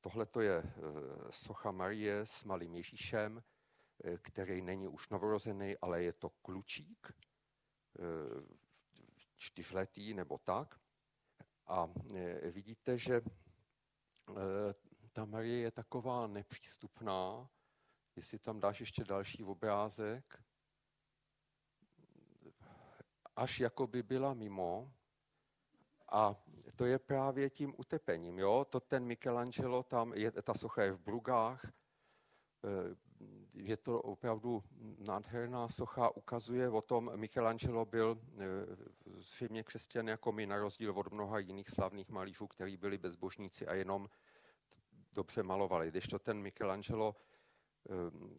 Tohle 0.00 0.26
to 0.26 0.40
je 0.40 0.56
e, 0.56 0.72
socha 1.30 1.70
Marie 1.70 2.26
s 2.26 2.44
malým 2.44 2.74
Ježíšem, 2.74 3.42
který 4.22 4.62
není 4.62 4.88
už 4.88 5.08
novorozený, 5.08 5.76
ale 5.78 6.02
je 6.02 6.12
to 6.12 6.30
klučík. 6.30 7.12
Čtyřletý 9.36 10.14
nebo 10.14 10.38
tak. 10.38 10.80
A 11.66 11.88
vidíte, 12.50 12.98
že 12.98 13.20
ta 15.12 15.24
Marie 15.24 15.58
je 15.58 15.70
taková 15.70 16.26
nepřístupná. 16.26 17.50
Jestli 18.16 18.38
tam 18.38 18.60
dáš 18.60 18.80
ještě 18.80 19.04
další 19.04 19.44
obrázek, 19.44 20.45
až 23.36 23.60
jako 23.60 23.86
by 23.86 24.02
byla 24.02 24.34
mimo. 24.34 24.92
A 26.12 26.34
to 26.76 26.84
je 26.84 26.98
právě 26.98 27.50
tím 27.50 27.74
utepením. 27.76 28.38
Jo? 28.38 28.66
To 28.70 28.80
ten 28.80 29.04
Michelangelo 29.04 29.82
tam, 29.82 30.12
je, 30.14 30.32
ta 30.32 30.54
socha 30.54 30.82
je 30.82 30.92
v 30.92 31.00
Brugách, 31.00 31.64
e, 31.64 31.70
je 33.54 33.76
to 33.76 34.02
opravdu 34.02 34.62
nádherná 34.98 35.68
socha, 35.68 36.16
ukazuje 36.16 36.68
o 36.68 36.80
tom, 36.80 37.10
Michelangelo 37.16 37.84
byl 37.84 38.20
eh, 38.20 38.46
zřejmě 39.04 39.62
křesťan 39.62 40.08
jako 40.08 40.32
my, 40.32 40.46
na 40.46 40.58
rozdíl 40.58 40.90
od 40.98 41.12
mnoha 41.12 41.38
jiných 41.38 41.70
slavných 41.70 42.10
malířů, 42.10 42.46
kteří 42.46 42.76
byli 42.76 42.98
bezbožníci 42.98 43.66
a 43.66 43.74
jenom 43.74 44.08
dobře 45.12 45.42
malovali. 45.42 45.88
Když 45.88 46.06
to 46.06 46.18
ten 46.18 46.42
Michelangelo 46.42 47.16
eh, 47.16 47.92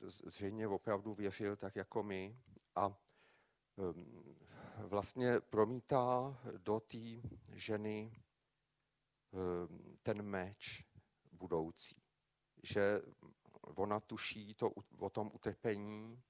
zřejmě 0.10 0.68
opravdu 0.68 1.13
věřil 1.13 1.56
tak 1.56 1.75
jako 1.75 2.04
my 2.04 2.39
a 2.75 2.98
vlastně 4.77 5.39
promítá 5.39 6.38
do 6.57 6.79
té 6.79 6.98
ženy 7.51 8.24
ten 10.01 10.22
meč 10.22 10.86
budoucí. 11.31 12.01
Že 12.63 13.01
ona 13.75 14.00
tuší 14.00 14.53
to, 14.53 14.72
o 14.98 15.10
tom 15.10 15.31
utrpení. 15.34 16.24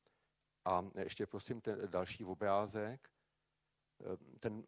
A 0.66 0.86
ještě 1.00 1.26
prosím 1.26 1.62
ten 1.62 1.80
další 1.90 2.26
obrázek. 2.26 3.10
Ten, 4.40 4.64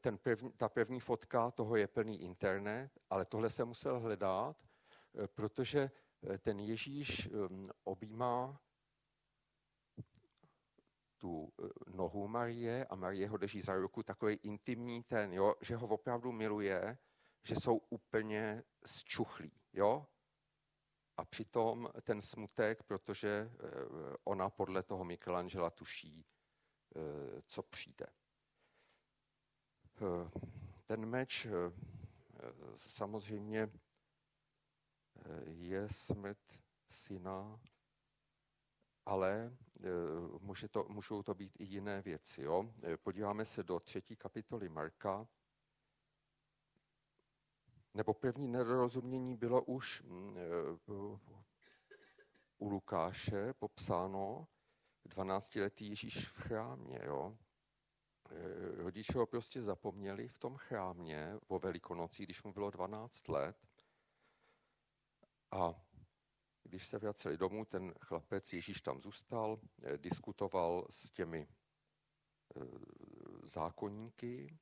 ten 0.00 0.18
první, 0.18 0.52
ta 0.52 0.68
první 0.68 1.00
fotka 1.00 1.50
toho 1.50 1.76
je 1.76 1.86
plný 1.86 2.22
internet, 2.22 2.98
ale 3.10 3.24
tohle 3.24 3.50
se 3.50 3.64
musel 3.64 4.00
hledat, 4.00 4.56
protože 5.26 5.90
ten 6.38 6.60
Ježíš 6.60 7.28
um, 7.28 7.64
objímá 7.84 8.60
tu 11.22 11.30
uh, 11.30 11.68
nohu 11.86 12.28
Marie 12.28 12.86
a 12.86 12.94
Marie 12.96 13.28
ho 13.28 13.36
drží 13.36 13.60
za 13.62 13.74
ruku, 13.74 14.02
takový 14.02 14.34
intimní 14.34 15.02
ten, 15.02 15.32
jo, 15.32 15.54
že 15.60 15.76
ho 15.76 15.86
opravdu 15.86 16.32
miluje, 16.32 16.98
že 17.46 17.54
jsou 17.54 17.76
úplně 17.76 18.62
zčuchlí. 18.86 19.52
Jo? 19.72 20.06
A 21.16 21.24
přitom 21.24 21.88
ten 22.02 22.22
smutek, 22.22 22.82
protože 22.82 23.28
eh, 23.28 23.56
ona 24.24 24.50
podle 24.50 24.82
toho 24.82 25.04
Michelangela 25.04 25.70
tuší, 25.70 26.26
eh, 26.96 27.42
co 27.46 27.62
přijde. 27.62 28.06
Eh, 29.96 30.30
ten 30.86 31.06
meč 31.06 31.46
samozřejmě 32.76 33.68
je 35.44 35.88
smrt 35.88 36.62
syna, 36.88 37.60
ale 39.06 39.56
může 40.40 40.68
to, 40.68 40.86
můžou 40.88 41.22
to 41.22 41.34
být 41.34 41.52
i 41.58 41.64
jiné 41.64 42.02
věci. 42.02 42.42
Jo? 42.42 42.64
Podíváme 43.02 43.44
se 43.44 43.62
do 43.62 43.80
třetí 43.80 44.16
kapitoly 44.16 44.68
Marka, 44.68 45.28
nebo 47.94 48.14
první 48.14 48.48
nedorozumění 48.48 49.36
bylo 49.36 49.62
už 49.62 50.02
mm, 50.02 50.36
u 52.58 52.68
Lukáše 52.68 53.52
popsáno, 53.52 54.48
12-letý 55.08 55.88
Ježíš 55.88 56.28
v 56.28 56.36
chrámě. 56.36 56.98
Jo? 57.04 57.36
Rodiče 58.76 59.18
ho 59.18 59.26
prostě 59.26 59.62
zapomněli 59.62 60.28
v 60.28 60.38
tom 60.38 60.56
chrámě 60.56 61.34
po 61.46 61.58
Velikonocí, 61.58 62.22
když 62.22 62.42
mu 62.42 62.52
bylo 62.52 62.70
12 62.70 63.28
let. 63.28 63.56
A 65.50 65.74
když 66.62 66.86
se 66.86 66.98
vraceli 66.98 67.36
domů, 67.36 67.64
ten 67.64 67.94
chlapec 68.00 68.52
Ježíš 68.52 68.80
tam 68.80 69.00
zůstal, 69.00 69.60
eh, 69.82 69.98
diskutoval 69.98 70.86
s 70.90 71.10
těmi 71.10 71.48
eh, 72.56 72.60
zákonníky 73.42 74.58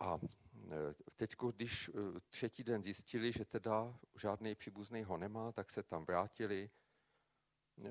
a 0.00 0.18
eh, 0.72 0.94
teď, 1.16 1.34
když 1.54 1.90
třetí 2.28 2.64
den 2.64 2.84
zjistili, 2.84 3.32
že 3.32 3.44
teda 3.44 3.98
žádný 4.14 4.54
příbuzný 4.54 5.04
ho 5.04 5.18
nemá, 5.18 5.52
tak 5.52 5.70
se 5.70 5.82
tam 5.82 6.04
vrátili, 6.04 6.70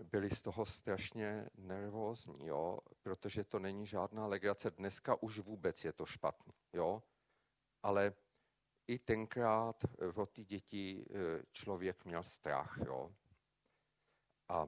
byli 0.04 0.30
z 0.30 0.42
toho 0.42 0.66
strašně 0.66 1.50
nervózní, 1.56 2.48
jo? 2.48 2.80
protože 3.02 3.44
to 3.44 3.60
není 3.60 3.86
žádná 3.86 4.28
legrace. 4.28 4.72
Dneska 4.72 5.24
už 5.24 5.40
vůbec 5.40 5.86
je 5.86 5.94
to 5.94 6.06
špatný, 6.06 6.54
jo? 6.74 7.04
ale 7.84 8.14
i 8.88 9.00
tenkrát 9.00 9.84
o 10.16 10.26
ty 10.26 10.46
děti 10.46 11.06
e, 11.10 11.44
člověk 11.52 12.06
měl 12.06 12.24
strach. 12.24 12.78
Jo? 12.86 13.16
A 14.50 14.68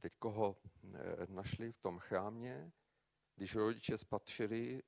teď 0.00 0.12
ho 0.24 0.56
e, 0.94 1.26
našli 1.26 1.72
v 1.72 1.78
tom 1.78 1.98
chrámě, 1.98 2.72
když 3.36 3.54
rodiče 3.54 3.98
spatřili, 3.98 4.82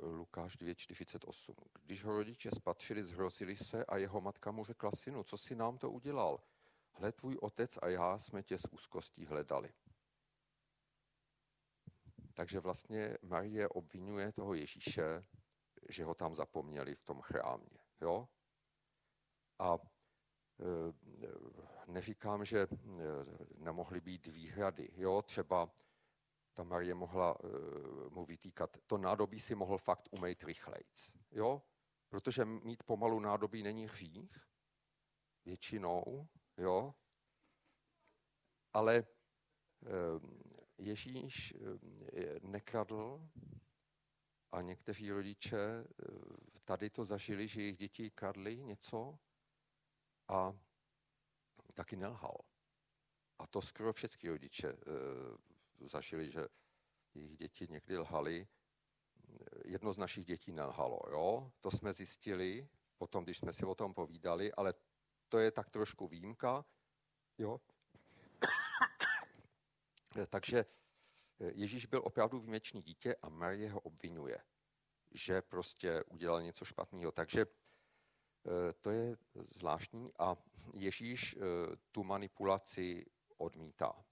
Lukáš 0.00 0.58
2.48, 0.58 1.54
když 1.82 2.04
ho 2.04 2.12
rodiče 2.12 2.50
spatřili, 2.50 3.04
zhrozili 3.04 3.56
se 3.56 3.84
a 3.84 3.96
jeho 3.96 4.20
matka 4.20 4.50
mu 4.50 4.64
řekla, 4.64 4.90
synu, 4.90 5.22
co 5.24 5.38
si 5.38 5.54
nám 5.54 5.78
to 5.78 5.90
udělal? 5.90 6.40
Hle, 6.92 7.12
tvůj 7.12 7.36
otec 7.40 7.78
a 7.82 7.88
já 7.88 8.18
jsme 8.18 8.42
tě 8.42 8.58
s 8.58 8.72
úzkostí 8.72 9.26
hledali. 9.26 9.72
Takže 12.34 12.60
vlastně 12.60 13.18
Marie 13.22 13.68
obvinuje 13.68 14.32
toho 14.32 14.54
Ježíše, 14.54 15.24
že 15.88 16.04
ho 16.04 16.14
tam 16.14 16.34
zapomněli 16.34 16.94
v 16.94 17.02
tom 17.02 17.20
chrámě. 17.20 17.78
Jo? 18.00 18.28
A 19.58 19.78
e, 19.78 19.82
neříkám, 21.86 22.44
že 22.44 22.60
e, 22.60 22.68
nemohly 23.56 24.00
být 24.00 24.26
výhrady. 24.26 24.90
Jo? 24.96 25.22
Třeba 25.22 25.70
ta 26.54 26.62
Marie 26.62 26.94
mohla 26.94 27.36
e, 27.44 27.48
mu 28.10 28.24
vytýkat, 28.24 28.76
to 28.86 28.98
nádobí 28.98 29.40
si 29.40 29.54
mohl 29.54 29.78
fakt 29.78 30.08
umejt 30.10 30.44
rychlejc. 30.44 31.16
Jo? 31.30 31.62
Protože 32.08 32.44
mít 32.44 32.82
pomalu 32.82 33.20
nádobí 33.20 33.62
není 33.62 33.86
hřích, 33.86 34.48
většinou, 35.44 36.28
jo? 36.56 36.94
ale 38.72 39.06
Ježíš 40.78 41.54
nekradl, 42.42 43.28
a 44.54 44.62
někteří 44.62 45.10
rodiče 45.10 45.58
eh, 45.58 45.84
tady 46.64 46.90
to 46.90 47.04
zažili, 47.04 47.48
že 47.48 47.60
jejich 47.60 47.76
děti 47.76 48.10
kradly 48.10 48.56
něco 48.56 49.18
a 50.28 50.56
taky 51.74 51.96
nelhal. 51.96 52.36
A 53.38 53.46
to 53.46 53.62
skoro 53.62 53.92
všechny 53.92 54.30
rodiče 54.30 54.68
e, 54.68 54.76
zažili, 55.88 56.30
že 56.30 56.46
jejich 57.14 57.36
děti 57.36 57.66
někdy 57.70 57.98
lhali. 57.98 58.48
Jedno 59.64 59.92
z 59.92 59.98
našich 59.98 60.24
dětí 60.24 60.52
nelhalo, 60.52 61.00
jo? 61.10 61.52
To 61.60 61.70
jsme 61.70 61.92
zjistili 61.92 62.68
potom, 62.98 63.24
když 63.24 63.38
jsme 63.38 63.52
si 63.52 63.64
o 63.64 63.74
tom 63.74 63.94
povídali, 63.94 64.52
ale 64.52 64.74
to 65.28 65.38
je 65.38 65.50
tak 65.50 65.70
trošku 65.70 66.08
výjimka, 66.08 66.64
jo? 67.38 67.60
Takže 70.28 70.64
Ježíš 71.38 71.86
byl 71.86 72.02
opravdu 72.04 72.38
výjimečný 72.38 72.82
dítě 72.82 73.16
a 73.22 73.28
Marie 73.28 73.70
ho 73.70 73.80
obvinuje, 73.80 74.38
že 75.14 75.42
prostě 75.42 76.04
udělal 76.04 76.42
něco 76.42 76.64
špatného. 76.64 77.12
Takže 77.12 77.40
eh, 77.42 78.72
to 78.72 78.90
je 78.90 79.16
zvláštní 79.34 80.12
a 80.18 80.36
Ježíš 80.74 81.36
eh, 81.36 81.40
tu 81.92 82.04
manipulaci 82.04 83.06
odmítá 83.36 84.04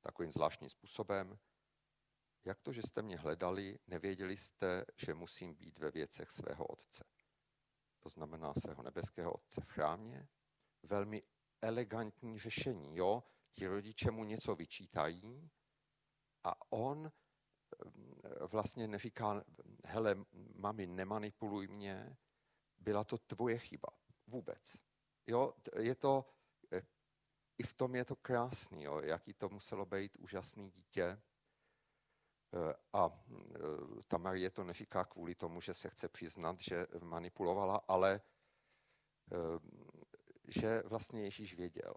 takovým 0.00 0.32
zvláštním 0.32 0.70
způsobem. 0.70 1.38
Jak 2.44 2.60
to, 2.60 2.72
že 2.72 2.82
jste 2.82 3.02
mě 3.02 3.16
hledali, 3.16 3.78
nevěděli 3.86 4.36
jste, 4.36 4.84
že 4.96 5.14
musím 5.14 5.54
být 5.54 5.78
ve 5.78 5.90
věcech 5.90 6.30
svého 6.30 6.66
otce. 6.66 7.04
To 8.00 8.08
znamená 8.08 8.54
svého 8.54 8.82
nebeského 8.82 9.32
otce 9.32 9.60
v 9.60 9.70
chrámě. 9.70 10.28
Velmi 10.82 11.22
elegantní 11.62 12.38
řešení, 12.38 12.96
jo? 12.96 13.24
Ti 13.52 13.66
rodiče 13.66 14.10
mu 14.10 14.24
něco 14.24 14.54
vyčítají, 14.54 15.50
a 16.44 16.72
on 16.72 17.12
vlastně 18.50 18.88
neříká, 18.88 19.44
hele, 19.84 20.16
mami, 20.54 20.86
nemanipuluj 20.86 21.68
mě, 21.68 22.16
byla 22.78 23.04
to 23.04 23.18
tvoje 23.18 23.58
chyba. 23.58 23.88
Vůbec. 24.26 24.74
Jo, 25.26 25.54
je 25.78 25.94
to, 25.94 26.26
eh, 26.72 26.82
i 27.58 27.62
v 27.62 27.74
tom 27.74 27.94
je 27.94 28.04
to 28.04 28.16
krásný, 28.16 28.82
jo, 28.82 29.00
jaký 29.00 29.34
to 29.34 29.48
muselo 29.48 29.86
být 29.86 30.16
úžasný 30.16 30.70
dítě. 30.70 31.02
Eh, 31.02 32.74
a 32.92 33.24
ta 34.08 34.18
Marie 34.18 34.50
to 34.50 34.64
neříká 34.64 35.04
kvůli 35.04 35.34
tomu, 35.34 35.60
že 35.60 35.74
se 35.74 35.90
chce 35.90 36.08
přiznat, 36.08 36.60
že 36.60 36.86
manipulovala, 37.02 37.76
ale 37.88 38.20
že 40.48 40.82
vlastně 40.86 41.22
Ježíš 41.22 41.54
věděl, 41.54 41.94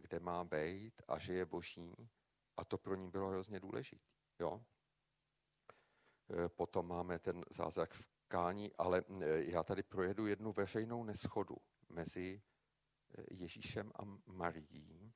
kde 0.00 0.20
má 0.20 0.44
být 0.44 1.02
a 1.08 1.18
že 1.18 1.34
je 1.34 1.46
boží 1.46 1.96
a 2.60 2.64
to 2.64 2.78
pro 2.78 2.96
ní 2.96 3.10
bylo 3.10 3.28
hrozně 3.28 3.60
důležité. 3.60 4.04
Jo? 4.40 4.64
E, 6.44 6.48
potom 6.48 6.88
máme 6.88 7.18
ten 7.18 7.44
zázrak 7.50 7.94
v 7.94 8.10
kání, 8.28 8.72
ale 8.78 9.04
e, 9.20 9.44
já 9.44 9.62
tady 9.62 9.82
projedu 9.82 10.26
jednu 10.26 10.52
veřejnou 10.52 11.04
neschodu 11.04 11.56
mezi 11.88 12.42
e, 13.18 13.34
Ježíšem 13.34 13.92
a 13.94 14.02
Marií. 14.26 15.12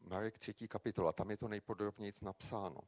Marek 0.00 0.38
3. 0.38 0.68
kapitola, 0.68 1.12
tam 1.12 1.30
je 1.30 1.36
to 1.36 1.48
nejpodrobněji 1.48 2.12
napsáno. 2.22 2.80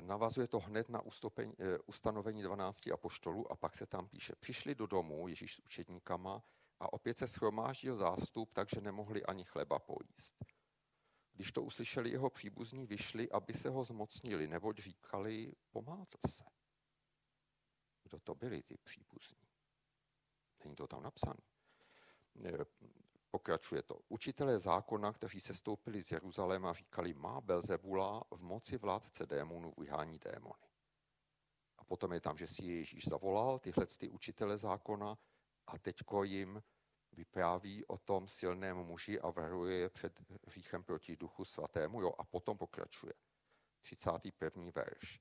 Navazuje 0.00 0.48
to 0.48 0.58
hned 0.58 0.88
na 0.88 1.00
ustupení, 1.00 1.54
ustanovení 1.86 2.42
12 2.42 2.86
apoštolů 2.86 3.52
a 3.52 3.56
pak 3.56 3.76
se 3.76 3.86
tam 3.86 4.08
píše. 4.08 4.34
Přišli 4.40 4.74
do 4.74 4.86
domu 4.86 5.28
Ježíš 5.28 5.54
s 5.54 5.58
učedníkama 5.58 6.42
a 6.80 6.92
opět 6.92 7.18
se 7.18 7.28
schromáždil 7.28 7.96
zástup, 7.96 8.52
takže 8.52 8.80
nemohli 8.80 9.24
ani 9.24 9.44
chleba 9.44 9.78
pojíst. 9.78 10.51
Když 11.32 11.52
to 11.52 11.62
uslyšeli 11.62 12.10
jeho 12.10 12.30
příbuzní, 12.30 12.86
vyšli, 12.86 13.30
aby 13.30 13.54
se 13.54 13.68
ho 13.68 13.84
zmocnili, 13.84 14.46
neboť 14.46 14.78
říkali, 14.78 15.52
pomátl 15.70 16.18
se. 16.28 16.44
Kdo 18.02 18.20
to 18.20 18.34
byli 18.34 18.62
ty 18.62 18.76
příbuzní? 18.76 19.48
Není 20.64 20.76
to 20.76 20.86
tam 20.86 21.02
napsané. 21.02 21.40
Pokračuje 23.30 23.82
to. 23.82 24.00
Učitelé 24.08 24.58
zákona, 24.58 25.12
kteří 25.12 25.40
se 25.40 25.54
stoupili 25.54 26.02
z 26.02 26.12
Jeruzaléma, 26.12 26.72
říkali, 26.72 27.14
má 27.14 27.40
Belzebula 27.40 28.24
v 28.30 28.42
moci 28.42 28.78
vládce 28.78 29.26
démonů 29.26 29.70
vyhání 29.78 30.18
démony. 30.18 30.68
A 31.78 31.84
potom 31.84 32.12
je 32.12 32.20
tam, 32.20 32.36
že 32.38 32.46
si 32.46 32.64
Ježíš 32.64 33.04
zavolal 33.08 33.58
tyhle 33.58 33.86
ty 33.86 34.08
učitele 34.08 34.58
zákona 34.58 35.18
a 35.66 35.78
teďko 35.78 36.24
jim 36.24 36.62
vypráví 37.12 37.84
o 37.84 37.98
tom 37.98 38.28
silném 38.28 38.76
muži 38.76 39.20
a 39.20 39.30
varuje 39.30 39.78
je 39.78 39.88
před 39.88 40.20
hříchem 40.46 40.84
proti 40.84 41.16
duchu 41.16 41.44
svatému. 41.44 42.00
Jo, 42.00 42.12
a 42.18 42.24
potom 42.24 42.58
pokračuje. 42.58 43.12
31. 43.80 44.70
verš. 44.74 45.20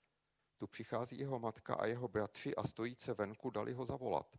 Tu 0.58 0.68
přichází 0.68 1.20
jeho 1.20 1.40
matka 1.40 1.76
a 1.76 1.86
jeho 1.86 2.08
bratři 2.08 2.56
a 2.56 2.64
stojíce 2.64 3.14
venku 3.14 3.50
dali 3.50 3.74
ho 3.74 3.86
zavolat. 3.86 4.38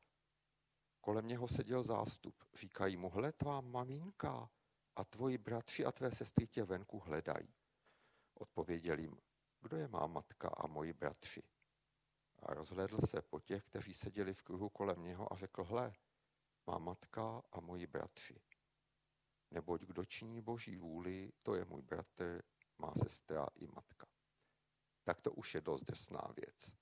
Kolem 1.00 1.28
něho 1.28 1.48
seděl 1.48 1.82
zástup. 1.82 2.44
Říkají 2.54 2.96
mu, 2.96 3.10
hle 3.10 3.32
tvá 3.32 3.60
maminka 3.60 4.50
a 4.96 5.04
tvoji 5.04 5.38
bratři 5.38 5.84
a 5.84 5.92
tvé 5.92 6.10
sestry 6.10 6.46
tě 6.46 6.64
venku 6.64 6.98
hledají. 6.98 7.54
Odpověděl 8.34 8.98
jim, 8.98 9.20
kdo 9.60 9.76
je 9.76 9.88
má 9.88 10.06
matka 10.06 10.48
a 10.48 10.66
moji 10.66 10.92
bratři? 10.92 11.42
A 12.42 12.54
rozhledl 12.54 12.98
se 13.06 13.22
po 13.22 13.40
těch, 13.40 13.64
kteří 13.64 13.94
seděli 13.94 14.34
v 14.34 14.42
kruhu 14.42 14.68
kolem 14.68 15.02
něho 15.02 15.32
a 15.32 15.36
řekl, 15.36 15.64
hle, 15.64 15.92
má 16.66 16.78
matka 16.78 17.42
a 17.52 17.60
moji 17.60 17.86
bratři. 17.86 18.40
Neboť 19.50 19.82
kdo 19.82 20.04
činí 20.04 20.40
boží 20.40 20.76
vůli, 20.76 21.32
to 21.42 21.54
je 21.54 21.64
můj 21.64 21.82
bratr, 21.82 22.42
má 22.78 22.92
sestra 23.02 23.46
i 23.54 23.66
matka. 23.66 24.06
Tak 25.04 25.20
to 25.20 25.32
už 25.32 25.54
je 25.54 25.60
dost 25.60 25.82
drsná 25.82 26.28
věc. 26.36 26.74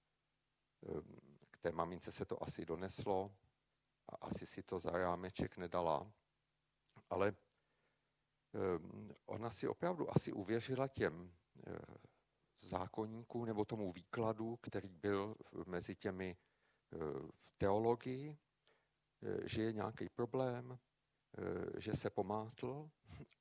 Ehm, 0.82 1.38
k 1.50 1.58
té 1.58 1.72
mamince 1.72 2.12
se 2.12 2.24
to 2.24 2.42
asi 2.42 2.64
doneslo 2.66 3.36
a 4.08 4.16
asi 4.16 4.46
si 4.46 4.62
to 4.62 4.78
za 4.78 4.90
rámeček 4.90 5.56
nedala, 5.56 6.12
ale 7.10 7.36
ehm, 8.54 9.14
ona 9.26 9.50
si 9.50 9.68
opravdu 9.68 10.10
asi 10.10 10.32
uvěřila 10.32 10.88
těm 10.88 11.36
eh, 11.66 11.78
zákonníku 12.58 13.44
nebo 13.44 13.64
tomu 13.64 13.92
výkladu, 13.92 14.56
který 14.56 14.94
byl 14.94 15.36
mezi 15.66 15.96
těmi 15.96 16.36
v 17.40 17.50
teologii, 17.58 18.38
že 19.44 19.62
je 19.62 19.72
nějaký 19.72 20.09
problém, 20.09 20.78
že 21.76 21.92
se 21.92 22.11
pomátl 22.11 22.90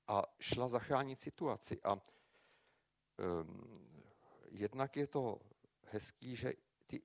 a 0.07 0.23
šla 0.39 0.67
zachránit 0.67 1.19
situaci. 1.19 1.81
A 1.83 2.01
jednak 4.51 4.97
je 4.97 5.07
to 5.07 5.39
hezký, 5.83 6.35
že 6.35 6.53
ty, 6.87 7.01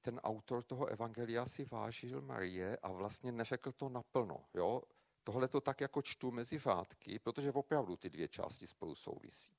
ten 0.00 0.18
autor 0.18 0.62
toho 0.62 0.86
evangelia 0.86 1.46
si 1.46 1.64
vážil 1.64 2.20
Marie 2.20 2.76
a 2.76 2.92
vlastně 2.92 3.32
neřekl 3.32 3.72
to 3.72 3.88
naplno. 3.88 4.44
Jo? 4.54 4.82
Tohle 5.24 5.48
to 5.48 5.60
tak 5.60 5.80
jako 5.80 6.02
čtu 6.02 6.30
mezi 6.30 6.58
řádky, 6.58 7.18
protože 7.18 7.52
opravdu 7.52 7.96
ty 7.96 8.10
dvě 8.10 8.28
části 8.28 8.66
spolu 8.66 8.94
souvisí. 8.94 9.52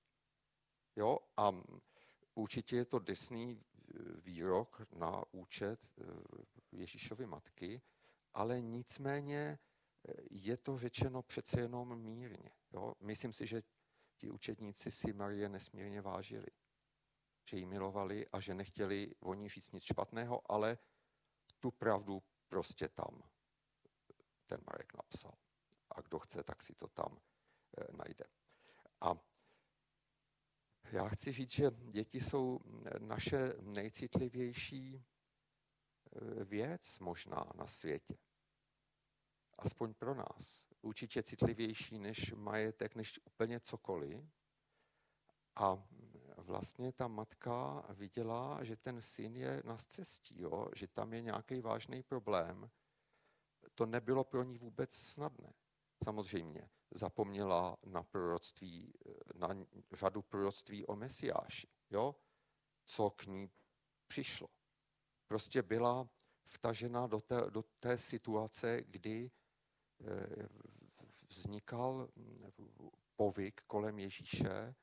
Jo? 0.95 1.17
A 1.37 1.51
určitě 2.35 2.75
je 2.75 2.85
to 2.85 2.99
desný 2.99 3.51
e, 3.51 4.21
výrok 4.21 4.81
na 4.95 5.23
účet 5.31 5.79
Ježíšovy 6.71 7.25
matky, 7.25 7.81
ale 8.33 8.61
nicméně 8.61 9.39
e, 9.39 9.57
je 10.31 10.57
to 10.57 10.77
řečeno 10.77 11.21
přece 11.21 11.61
jenom 11.61 12.01
mírně. 12.01 12.51
Jo? 12.71 12.93
Myslím 12.99 13.33
si, 13.33 13.47
že 13.47 13.61
ti 14.17 14.29
učedníci 14.29 14.91
si 14.91 15.13
Marie 15.13 15.49
nesmírně 15.49 16.01
vážili 16.01 16.47
že 17.51 17.57
ji 17.57 17.65
milovali 17.65 18.27
a 18.29 18.39
že 18.39 18.53
nechtěli 18.53 19.15
o 19.19 19.33
ní 19.33 19.49
říct 19.49 19.71
nic 19.71 19.83
špatného, 19.83 20.51
ale 20.51 20.77
tu 21.59 21.71
pravdu 21.71 22.23
prostě 22.47 22.89
tam 22.89 23.23
ten 24.45 24.59
Marek 24.67 24.93
napsal. 24.93 25.33
A 25.89 26.01
kdo 26.01 26.19
chce, 26.19 26.43
tak 26.43 26.63
si 26.63 26.75
to 26.75 26.87
tam 26.87 27.21
eh, 27.77 27.85
najde. 27.91 28.25
A 29.01 29.13
já 30.91 31.07
chci 31.07 31.31
říct, 31.31 31.51
že 31.51 31.71
děti 31.71 32.21
jsou 32.21 32.59
naše 32.99 33.53
nejcitlivější 33.61 34.95
eh, 34.95 35.10
věc 36.45 36.99
možná 36.99 37.51
na 37.55 37.67
světě. 37.67 38.17
Aspoň 39.57 39.93
pro 39.93 40.15
nás. 40.15 40.67
Určitě 40.81 41.23
citlivější 41.23 41.99
než 41.99 42.33
majetek, 42.33 42.95
než 42.95 43.19
úplně 43.25 43.59
cokoliv. 43.59 44.23
A 45.55 45.87
vlastně 46.37 46.91
ta 46.91 47.07
matka 47.07 47.85
viděla, 47.89 48.63
že 48.63 48.75
ten 48.75 49.01
syn 49.01 49.35
je 49.35 49.61
na 49.65 49.77
cestí, 49.77 50.41
jo? 50.41 50.67
že 50.75 50.87
tam 50.87 51.13
je 51.13 51.21
nějaký 51.21 51.61
vážný 51.61 52.03
problém. 52.03 52.69
To 53.75 53.85
nebylo 53.85 54.23
pro 54.23 54.43
ní 54.43 54.57
vůbec 54.57 54.93
snadné. 54.93 55.53
Samozřejmě 56.03 56.69
zapomněla 56.91 57.77
na 57.85 58.03
proroctví, 58.03 58.93
na 59.35 59.49
řadu 59.91 60.21
proroctví 60.21 60.85
o 60.85 60.95
Mesiáši, 60.95 61.67
jo? 61.89 62.15
co 62.85 63.09
k 63.09 63.25
ní 63.25 63.51
přišlo. 64.07 64.47
Prostě 65.31 65.61
byla 65.61 66.09
vtažena 66.45 67.07
do 67.07 67.21
té, 67.21 67.41
do 67.49 67.63
té 67.79 67.97
situace, 67.97 68.83
kdy 68.87 69.31
eh, 70.01 70.47
vznikal 71.29 72.09
povyk 73.15 73.61
kolem 73.67 73.99
Ježíše, 73.99 74.75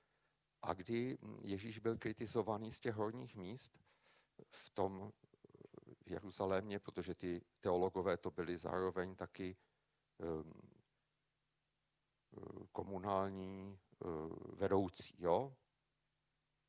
a 0.63 0.75
kdy 0.75 1.19
Ježíš 1.43 1.79
byl 1.79 1.99
kritizovaný 1.99 2.73
z 2.73 2.81
těch 2.81 2.95
horních 2.95 3.37
míst 3.37 3.79
v 4.51 4.71
tom 4.71 5.13
Jeruzalémě, 6.07 6.79
protože 6.79 7.15
ty 7.15 7.45
teologové 7.61 8.17
to 8.17 8.31
byli 8.31 8.59
zároveň 8.59 9.17
taky 9.17 9.57
ehm, 10.21 10.53
komunální 12.73 13.79
eh, 13.79 14.07
vedoucí. 14.55 15.15
Jo? 15.19 15.57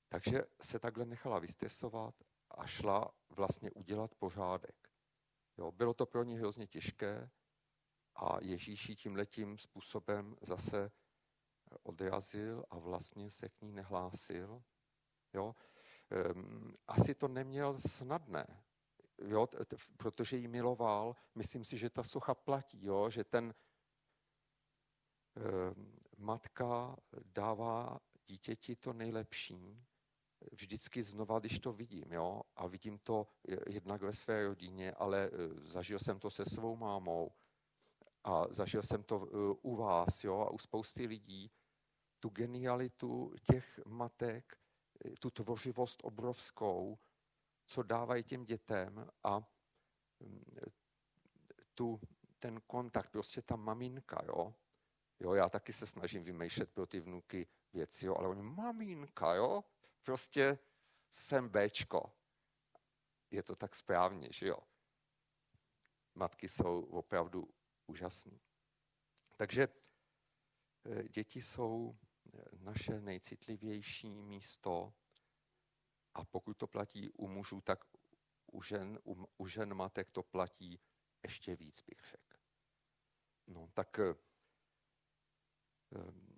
Takže 0.10 0.42
se 0.62 0.80
takhle 0.80 1.06
nechala 1.06 1.40
vystesovat 1.40 2.29
a 2.60 2.66
šla 2.66 3.12
vlastně 3.30 3.72
udělat 3.72 4.16
pořádek. 4.16 4.90
Jo? 5.58 5.72
Bylo 5.72 5.94
to 5.94 6.06
pro 6.06 6.24
ně 6.24 6.40
hrozně 6.40 6.68
těžké 6.68 7.30
a 8.16 8.38
Ježíši 8.42 8.96
tím 8.96 9.16
letím 9.16 9.58
způsobem 9.58 10.36
zase 10.42 10.92
odrazil 11.84 12.66
a 12.70 12.78
vlastně 12.78 13.32
se 13.32 13.50
k 13.50 13.62
ní 13.62 13.72
nehlásil. 13.72 14.64
Jo? 15.34 15.56
Ehm, 16.12 16.74
asi 16.88 17.16
to 17.16 17.28
neměl 17.28 17.78
snadné, 17.78 18.64
jo? 19.18 19.48
protože 19.98 20.38
jí 20.38 20.48
miloval. 20.48 21.16
Myslím 21.36 21.66
si, 21.66 21.78
že 21.78 21.90
ta 21.90 22.04
socha 22.04 22.36
platí, 22.36 22.86
jo? 22.86 23.10
že 23.10 23.24
ten 23.24 23.54
ehm, 25.36 26.00
matka 26.18 26.96
dává 27.26 28.00
dítěti 28.28 28.76
to 28.76 28.94
nejlepší, 28.94 29.86
vždycky 30.52 31.04
znova, 31.04 31.40
když 31.40 31.60
to 31.60 31.74
vidím, 31.74 32.12
jo, 32.12 32.42
a 32.56 32.68
vidím 32.68 33.00
to 33.00 33.28
jednak 33.68 34.02
ve 34.02 34.14
své 34.14 34.44
rodině, 34.44 34.94
ale 34.94 35.26
e, 35.26 35.30
zažil 35.64 36.00
jsem 36.00 36.20
to 36.20 36.30
se 36.30 36.46
svou 36.46 36.76
mámou 36.76 37.32
a 38.24 38.44
zažil 38.50 38.84
jsem 38.84 39.04
to 39.04 39.16
e, 39.16 39.28
u 39.62 39.76
vás, 39.76 40.24
jo, 40.24 40.40
a 40.40 40.52
u 40.52 40.58
spousty 40.58 41.06
lidí, 41.06 41.52
tu 42.20 42.30
genialitu 42.30 43.34
těch 43.52 43.80
matek, 43.86 44.58
tu 45.20 45.30
tvořivost 45.30 46.00
obrovskou, 46.04 46.98
co 47.66 47.84
dávají 47.84 48.24
těm 48.24 48.46
dětem 48.46 49.10
a 49.24 49.40
mm, 50.20 50.44
tu, 51.76 52.00
ten 52.40 52.62
kontakt, 52.68 53.10
prostě 53.10 53.42
ta 53.42 53.56
maminka, 53.56 54.22
jo. 54.28 54.56
Jo, 55.20 55.34
já 55.34 55.50
taky 55.50 55.74
se 55.74 55.88
snažím 55.88 56.24
vymýšlet 56.24 56.72
pro 56.72 56.86
ty 56.86 57.00
vnuky 57.00 57.48
věci, 57.74 58.06
jo, 58.06 58.16
ale 58.18 58.28
oni, 58.28 58.42
maminka, 58.42 59.34
jo, 59.34 59.64
prostě 60.04 60.60
jsem 61.10 61.50
Bčko. 61.50 62.16
Je 63.32 63.44
to 63.44 63.56
tak 63.56 63.76
správně, 63.76 64.32
že 64.32 64.48
jo. 64.48 64.60
Matky 66.16 66.50
jsou 66.50 66.84
opravdu 66.84 67.50
úžasné. 67.88 68.40
Takže 69.38 69.68
eh, 70.86 71.04
děti 71.10 71.42
jsou 71.42 72.00
naše 72.58 73.02
nejcitlivější 73.02 74.10
místo 74.10 74.94
a 76.14 76.26
pokud 76.26 76.58
to 76.58 76.68
platí 76.68 77.10
u 77.10 77.28
mužů, 77.28 77.62
tak 77.62 77.86
u 78.52 78.62
žen, 78.62 79.00
u, 79.06 79.28
u 79.38 79.48
žen 79.48 79.74
matek 79.74 80.12
to 80.12 80.24
platí 80.24 80.80
ještě 81.24 81.56
víc, 81.56 81.82
bych 81.82 82.00
řekl. 82.06 82.38
No, 83.48 83.70
tak 83.74 84.00
um, 85.90 86.29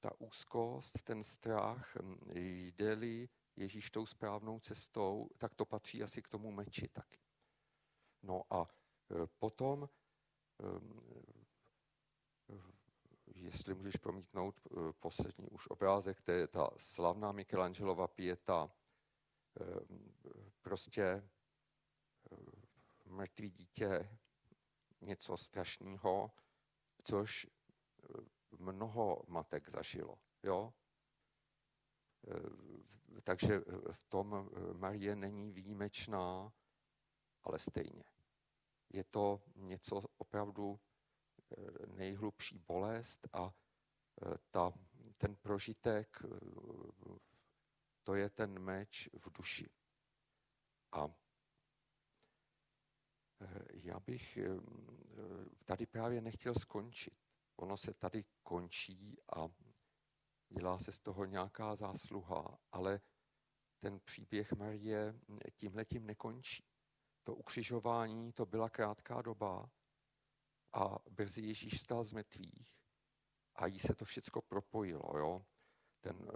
ta 0.00 0.20
úzkost, 0.20 1.02
ten 1.02 1.22
strach, 1.22 1.96
jde-li 2.34 3.28
Ježíš 3.56 3.90
tou 3.90 4.06
správnou 4.06 4.60
cestou, 4.60 5.28
tak 5.38 5.54
to 5.54 5.64
patří 5.64 6.02
asi 6.02 6.22
k 6.22 6.28
tomu 6.28 6.50
meči 6.50 6.88
taky. 6.88 7.18
No 8.22 8.42
a 8.50 8.68
e, 9.10 9.26
potom 9.38 9.88
jestli 13.34 13.74
můžeš 13.74 13.96
promítnout 13.96 14.60
eh, 14.66 14.92
poslední 15.00 15.48
už 15.48 15.66
obrázek, 15.66 16.22
to 16.22 16.32
je 16.32 16.46
ta 16.48 16.70
slavná 16.76 17.32
Michelangelova 17.32 18.08
eh, 18.20 18.34
prostě 20.62 21.28
mrtvý 23.04 23.50
dítě, 23.50 24.18
něco 25.00 25.36
strašného, 25.36 26.30
což 27.04 27.46
mnoho 28.60 29.22
matek 29.28 29.70
zažilo. 29.70 30.18
Jo? 30.42 30.74
Takže 33.24 33.60
v 33.92 34.04
tom 34.08 34.50
Marie 34.72 35.16
není 35.16 35.52
výjimečná, 35.52 36.52
ale 37.42 37.58
stejně. 37.58 38.04
Je 38.92 39.04
to 39.04 39.42
něco 39.56 40.02
opravdu 40.18 40.80
nejhlubší 41.86 42.58
bolest 42.58 43.28
a 43.32 43.54
ta, 44.50 44.72
ten 45.18 45.36
prožitek, 45.36 46.22
to 48.02 48.14
je 48.14 48.30
ten 48.30 48.58
meč 48.58 49.08
v 49.12 49.30
duši. 49.32 49.70
A 50.92 51.08
já 53.72 54.00
bych 54.00 54.38
tady 55.64 55.86
právě 55.86 56.20
nechtěl 56.20 56.54
skončit. 56.54 57.29
Ono 57.60 57.76
se 57.76 57.94
tady 57.94 58.24
končí 58.42 59.16
a 59.36 59.48
dělá 60.48 60.78
se 60.78 60.92
z 60.92 60.98
toho 60.98 61.24
nějaká 61.24 61.76
zásluha, 61.76 62.58
ale 62.72 63.00
ten 63.80 64.00
příběh 64.00 64.52
Marie 64.52 65.14
tímhletím 65.56 66.06
nekončí. 66.06 66.64
To 67.24 67.34
ukřižování, 67.34 68.32
to 68.32 68.46
byla 68.46 68.70
krátká 68.70 69.22
doba, 69.22 69.70
a 70.72 70.98
brzy 71.10 71.42
Ježíš 71.42 71.80
stál 71.80 72.04
z 72.04 72.12
mrtvých 72.12 72.66
a 73.54 73.66
jí 73.66 73.78
se 73.78 73.94
to 73.94 74.04
všechno 74.04 74.42
propojilo. 74.42 75.18
Jo? 75.18 75.46
Ten 76.00 76.16
uh, 76.16 76.30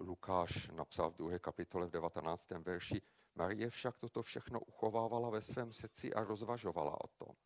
Lukáš 0.00 0.68
napsal 0.68 1.10
v 1.10 1.16
druhé 1.16 1.38
kapitole 1.38 1.86
v 1.86 1.90
19. 1.90 2.50
verši, 2.50 3.02
Marie 3.34 3.70
však 3.70 3.98
toto 3.98 4.22
všechno 4.22 4.60
uchovávala 4.60 5.30
ve 5.30 5.42
svém 5.42 5.72
srdci 5.72 6.14
a 6.14 6.24
rozvažovala 6.24 7.04
o 7.04 7.08
tom. 7.08 7.36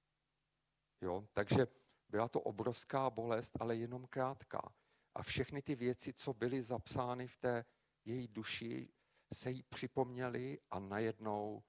Jo? 1.01 1.29
Takže 1.33 1.67
byla 2.11 2.29
to 2.29 2.41
obrovská 2.41 3.11
bolest, 3.11 3.53
ale 3.61 3.77
jenom 3.77 4.07
krátká. 4.07 4.75
a 5.15 5.23
všechny 5.23 5.63
ty 5.63 5.75
věci, 5.75 6.13
co 6.13 6.35
byly 6.35 6.63
zapsány 6.63 7.27
v 7.27 7.37
té 7.37 7.65
její 8.05 8.29
duši, 8.29 8.93
se 9.35 9.51
jí 9.51 9.63
připomněly 9.63 10.59
a 10.71 10.79
najednou 10.79 11.63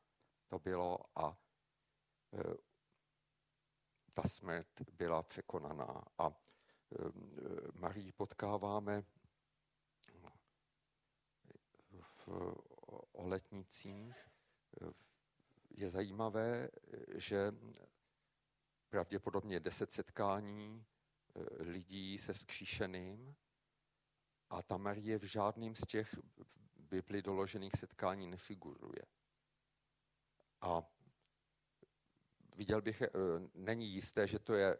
to 0.48 0.60
bylo 0.60 1.00
a 1.16 1.38
e, 2.34 2.44
ta 4.16 4.24
smrt 4.28 4.82
byla 4.92 5.24
překonaná. 5.24 6.04
A 6.18 6.28
e, 6.28 6.34
Marii 7.74 8.12
potkáváme 8.12 9.04
v, 12.02 12.30
o 13.12 13.28
letnicích. 13.28 14.28
Je 15.70 15.90
zajímavé, 15.90 16.70
že 17.16 17.52
pravděpodobně 18.92 19.60
deset 19.60 19.92
setkání 19.92 20.86
e, 21.36 21.64
lidí 21.64 22.18
se 22.18 22.34
skříšeným 22.34 23.36
a 24.50 24.62
ta 24.62 24.78
Marie 24.78 25.20
v 25.20 25.24
žádným 25.24 25.76
z 25.76 25.82
těch 25.82 26.16
Bibli 26.76 27.22
doložených 27.22 27.72
setkání 27.80 28.28
nefiguruje. 28.28 29.06
A 30.62 30.84
viděl 32.56 32.82
bych, 32.82 33.02
e, 33.02 33.10
není 33.54 33.88
jisté, 33.88 34.28
že 34.28 34.40
to 34.40 34.54
je, 34.54 34.74
e, 34.74 34.78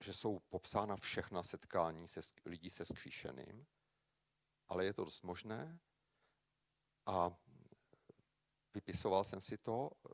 že 0.00 0.12
jsou 0.12 0.38
popsána 0.38 0.96
všechna 0.96 1.42
setkání 1.42 2.08
se, 2.08 2.20
lidí 2.44 2.70
se 2.70 2.84
skříšeným, 2.84 3.66
ale 4.68 4.84
je 4.84 4.94
to 4.94 5.04
dost 5.04 5.22
možné. 5.22 5.78
A 7.06 7.36
vypisoval 8.74 9.24
jsem 9.24 9.40
si 9.40 9.58
to 9.58 9.90
eh, 9.90 10.10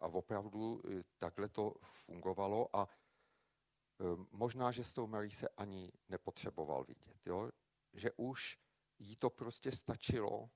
a 0.00 0.06
opravdu 0.06 0.82
eh, 0.84 1.02
takhle 1.18 1.48
to 1.48 1.74
fungovalo 1.82 2.76
a 2.76 2.88
eh, 2.88 4.04
možná, 4.30 4.72
že 4.72 4.84
s 4.84 4.92
tou 4.92 5.06
Mary 5.06 5.30
se 5.30 5.48
ani 5.48 5.92
nepotřeboval 6.08 6.84
vidět, 6.84 7.26
jo? 7.26 7.50
že 7.92 8.10
už 8.16 8.58
jí 8.98 9.16
to 9.16 9.30
prostě 9.30 9.72
stačilo, 9.72 10.50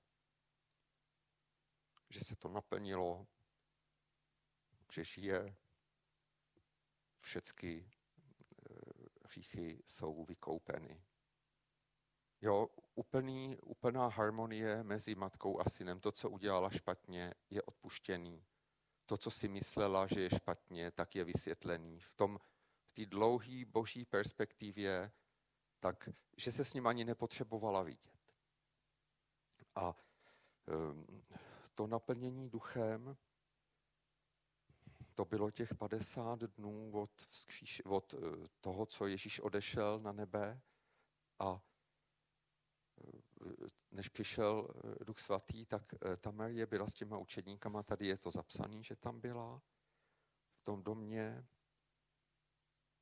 že 2.08 2.20
se 2.20 2.36
to 2.36 2.48
naplnilo, 2.48 3.26
že 4.92 5.04
žije, 5.04 5.56
všechny 7.16 7.90
hříchy 9.32 9.82
jsou 9.86 10.24
vykoupeny. 10.24 11.02
Jo, 12.42 12.68
úplný, 12.94 13.58
úplná 13.62 14.06
harmonie 14.06 14.82
mezi 14.82 15.14
matkou 15.14 15.60
a 15.60 15.70
synem. 15.70 16.00
To, 16.00 16.12
co 16.12 16.30
udělala 16.30 16.70
špatně, 16.70 17.34
je 17.50 17.62
odpuštěný. 17.62 18.44
To, 19.06 19.16
co 19.16 19.30
si 19.30 19.48
myslela, 19.48 20.06
že 20.06 20.20
je 20.20 20.30
špatně, 20.30 20.90
tak 20.90 21.14
je 21.14 21.24
vysvětlený. 21.24 22.00
V 22.00 22.14
tom, 22.14 22.38
v 22.84 22.92
té 22.92 23.06
dlouhé 23.06 23.64
boží 23.64 24.04
perspektivě, 24.04 25.12
tak, 25.80 26.08
že 26.36 26.52
se 26.52 26.64
s 26.64 26.74
ním 26.74 26.86
ani 26.86 27.04
nepotřebovala 27.04 27.82
vidět. 27.82 28.34
A 29.74 29.96
um, 30.66 31.22
to 31.74 31.86
naplnění 31.86 32.50
duchem, 32.50 33.16
to 35.14 35.24
bylo 35.24 35.50
těch 35.50 35.74
50 35.74 36.38
dnů 36.38 36.92
od, 36.92 37.10
vzkříš, 37.28 37.82
od 37.84 38.14
eh, 38.14 38.18
toho, 38.60 38.86
co 38.86 39.06
Ježíš 39.06 39.40
odešel 39.40 40.00
na 40.00 40.12
nebe 40.12 40.60
a 41.38 41.62
než 43.90 44.08
přišel 44.08 44.68
eh, 44.74 45.04
Duch 45.04 45.18
Svatý, 45.18 45.66
tak 45.66 45.94
eh, 45.94 46.16
ta 46.16 46.30
Marie 46.30 46.66
byla 46.66 46.88
s 46.88 46.94
těma 46.94 47.18
učedníkama, 47.18 47.82
tady 47.82 48.06
je 48.06 48.18
to 48.18 48.30
zapsané, 48.30 48.82
že 48.82 48.96
tam 48.96 49.20
byla, 49.20 49.62
v 50.54 50.62
tom 50.64 50.82
domě, 50.82 51.46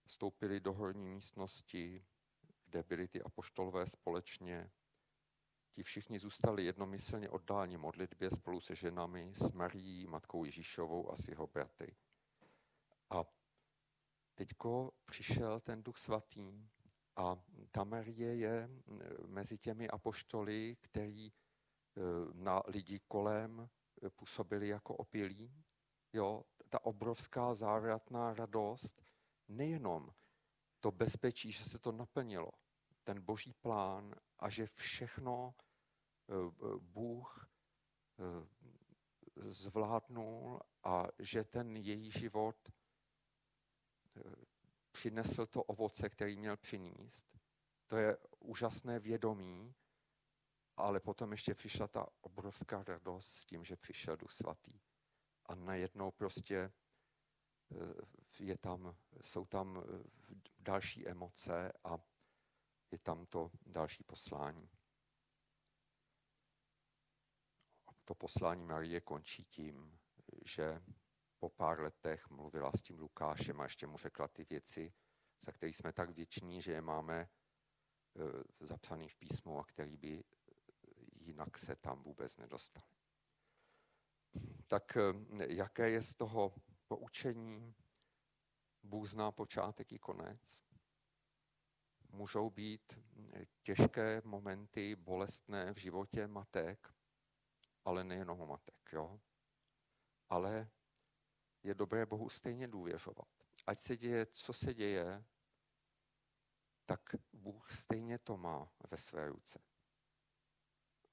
vstoupili 0.05 0.61
do 0.61 0.73
horní 0.73 1.09
místnosti, 1.09 2.05
kde 2.65 2.83
byli 2.83 3.09
ty 3.09 3.23
apoštolové 3.23 3.87
společně. 3.87 4.71
Ti 5.71 5.83
všichni 5.83 6.19
zůstali 6.19 6.65
jednomyslně 6.65 7.31
oddáni 7.31 7.77
modlitbě 7.77 8.31
spolu 8.31 8.61
se 8.61 8.75
ženami, 8.75 9.35
s 9.35 9.53
Marií, 9.53 10.07
matkou 10.07 10.45
Ježíšovou 10.45 11.13
a 11.13 11.17
s 11.17 11.29
jeho 11.29 11.47
bratry. 11.47 11.97
A 13.11 13.25
teďko 14.35 14.93
přišel 15.05 15.61
ten 15.61 15.83
Duch 15.83 15.99
Svatý 15.99 16.71
a 17.21 17.37
ta 17.71 17.85
Marie 17.85 18.37
je 18.37 18.69
mezi 19.27 19.59
těmi 19.59 19.89
apoštoly, 19.89 20.77
který 20.81 21.27
e, 21.27 21.33
na 22.33 22.63
lidi 22.67 23.01
kolem 23.09 23.61
e, 24.03 24.11
působili 24.11 24.69
jako 24.69 24.97
opilí. 24.97 25.65
Jo, 26.13 26.45
ta 26.69 26.85
obrovská 26.85 27.55
závratná 27.55 28.35
radost, 28.35 29.03
nejenom 29.49 30.11
to 30.81 30.91
bezpečí, 30.91 31.53
že 31.53 31.65
se 31.65 31.79
to 31.79 31.93
naplnilo, 31.93 32.51
ten 33.05 33.21
boží 33.21 33.53
plán 33.53 34.15
a 34.39 34.49
že 34.49 34.67
všechno 34.67 35.55
Bůh 36.79 37.51
zvládnul 39.37 40.61
a 40.85 41.05
že 41.19 41.45
ten 41.45 41.77
její 41.77 42.11
život 42.11 42.57
přinesl 44.93 45.47
to 45.47 45.63
ovoce, 45.63 46.09
který 46.09 46.37
měl 46.37 46.57
přinést. 46.57 47.39
To 47.87 47.97
je 47.97 48.17
úžasné 48.39 48.99
vědomí, 48.99 49.75
ale 50.77 51.01
potom 51.01 51.33
ještě 51.33 51.55
přišla 51.55 51.89
ta 51.89 52.07
obrovská 52.21 52.85
radost 52.85 53.27
s 53.27 53.45
tím, 53.45 53.65
že 53.65 53.77
přišel 53.77 54.17
Duch 54.17 54.33
Svatý. 54.33 54.81
A 55.47 55.55
najednou 55.55 56.11
prostě 56.11 56.57
eh, 56.59 56.73
je 58.39 58.59
tam, 58.59 58.97
jsou 59.23 59.45
tam 59.45 59.79
eh, 59.79 60.05
další 60.59 61.09
emoce 61.09 61.73
a 61.85 61.99
je 62.91 62.99
tam 62.99 63.27
to 63.27 63.51
další 63.67 64.05
poslání. 64.05 64.71
To 68.05 68.15
poslání 68.15 68.65
Marie 68.65 69.01
končí 69.01 69.45
tím, 69.45 69.99
že 70.45 70.83
po 71.41 71.51
pár 71.51 71.81
letech 71.81 72.31
mluvila 72.31 72.73
s 72.73 72.83
tím 72.83 72.99
Lukášem 72.99 73.61
a 73.61 73.65
ještě 73.65 73.87
mu 73.87 73.99
řekla 73.99 74.29
ty 74.29 74.45
věci, 74.45 74.93
za 75.45 75.53
které 75.53 75.73
jsme 75.73 75.93
tak 75.93 76.11
vděční, 76.11 76.63
že 76.63 76.73
je 76.73 76.81
máme 76.81 77.21
e, 77.21 77.29
zapsaný 78.61 79.09
v 79.09 79.17
písmu 79.17 79.59
a 79.59 79.65
který 79.65 79.97
by 79.97 80.25
jinak 81.13 81.59
se 81.59 81.77
tam 81.77 82.03
vůbec 82.03 82.37
nedostal. 82.37 82.85
Tak 84.69 84.97
e, 84.97 85.01
jaké 85.49 85.91
je 85.91 86.03
z 86.03 86.15
toho 86.15 86.55
poučení? 86.89 87.75
Bůh 88.83 89.09
zná 89.09 89.33
počátek 89.33 89.93
i 89.93 89.99
konec. 89.99 90.63
Můžou 92.09 92.51
být 92.51 92.99
těžké 93.63 94.23
momenty, 94.25 94.97
bolestné 94.97 95.73
v 95.73 95.77
životě 95.77 96.27
matek, 96.27 96.95
ale 97.85 98.05
nejenom 98.05 98.49
matek, 98.49 98.93
jo? 98.93 99.21
Ale 100.29 100.71
je 101.63 101.75
dobré 101.75 102.07
Bohu 102.07 102.29
stejně 102.29 102.69
důvěřovat. 102.69 103.29
Ať 103.67 103.79
se 103.79 103.97
děje, 103.97 104.27
co 104.27 104.53
se 104.53 104.75
děje, 104.75 105.25
tak 106.87 107.01
Bůh 107.33 107.73
stejně 107.73 108.19
to 108.19 108.37
má 108.37 108.73
ve 108.91 108.97
své 108.97 109.29
ruce. 109.29 109.61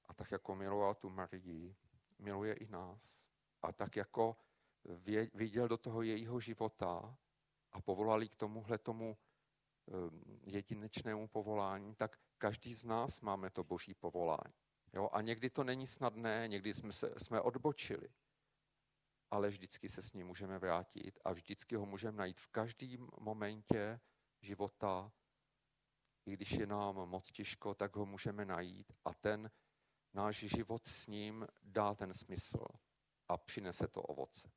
A 0.08 0.14
tak 0.14 0.30
jako 0.30 0.54
miloval 0.54 0.94
tu 0.94 1.10
Marii, 1.10 1.76
miluje 2.18 2.54
i 2.54 2.66
nás. 2.66 3.30
A 3.62 3.72
tak 3.72 3.96
jako 3.96 4.36
viděl 5.34 5.68
do 5.68 5.76
toho 5.76 6.02
jejího 6.02 6.40
života 6.40 7.18
a 7.72 7.80
povolali 7.80 8.28
k 8.28 8.34
tomuhle 8.34 8.78
tomu 8.78 9.18
ehm, 9.88 10.40
jedinečnému 10.46 11.28
povolání, 11.28 11.94
tak 11.94 12.18
každý 12.38 12.74
z 12.74 12.84
nás 12.84 13.20
máme 13.20 13.50
to 13.50 13.64
boží 13.64 13.94
povolání. 13.94 14.54
Jo? 14.92 15.08
A 15.12 15.20
někdy 15.20 15.50
to 15.50 15.64
není 15.64 15.86
snadné, 15.86 16.48
někdy 16.48 16.74
jsme, 16.74 16.92
se, 16.92 17.14
jsme 17.18 17.40
odbočili 17.40 18.08
ale 19.30 19.48
vždycky 19.48 19.88
se 19.88 20.02
s 20.02 20.12
ním 20.12 20.26
můžeme 20.26 20.58
vrátit 20.58 21.18
a 21.24 21.32
vždycky 21.32 21.76
ho 21.76 21.86
můžeme 21.86 22.18
najít 22.18 22.40
v 22.40 22.48
každém 22.48 23.08
momentě 23.20 24.00
života. 24.40 25.12
I 26.26 26.32
když 26.32 26.50
je 26.50 26.66
nám 26.66 26.94
moc 26.94 27.32
těžko, 27.32 27.74
tak 27.74 27.96
ho 27.96 28.06
můžeme 28.06 28.44
najít 28.44 28.92
a 29.04 29.14
ten 29.14 29.50
náš 30.14 30.36
život 30.36 30.86
s 30.86 31.06
ním 31.06 31.46
dá 31.62 31.94
ten 31.94 32.14
smysl 32.14 32.66
a 33.28 33.36
přinese 33.36 33.88
to 33.88 34.02
ovoce. 34.02 34.50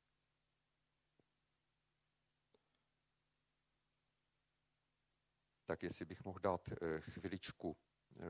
Tak 5.64 5.82
jestli 5.82 6.04
bych 6.04 6.24
mohl 6.24 6.38
dát 6.38 6.68
eh, 6.68 7.00
chviličku 7.00 7.76
eh, 7.76 8.22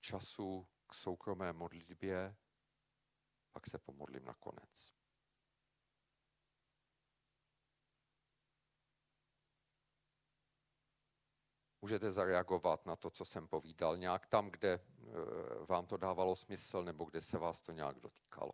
času 0.00 0.68
k 0.86 0.94
soukromé 0.94 1.52
modlitbě, 1.52 2.36
pak 3.52 3.66
se 3.66 3.78
pomodlím 3.78 4.24
nakonec. 4.24 4.92
Můžete 11.82 12.10
zareagovat 12.10 12.86
na 12.86 12.96
to, 12.96 13.10
co 13.10 13.24
jsem 13.24 13.48
povídal, 13.48 13.96
nějak 13.96 14.26
tam, 14.26 14.50
kde 14.50 14.72
eh, 14.72 15.10
vám 15.68 15.86
to 15.86 15.96
dávalo 15.96 16.36
smysl 16.36 16.82
nebo 16.82 17.04
kde 17.04 17.22
se 17.22 17.38
vás 17.38 17.62
to 17.62 17.72
nějak 17.72 18.00
dotýkalo. 18.00 18.52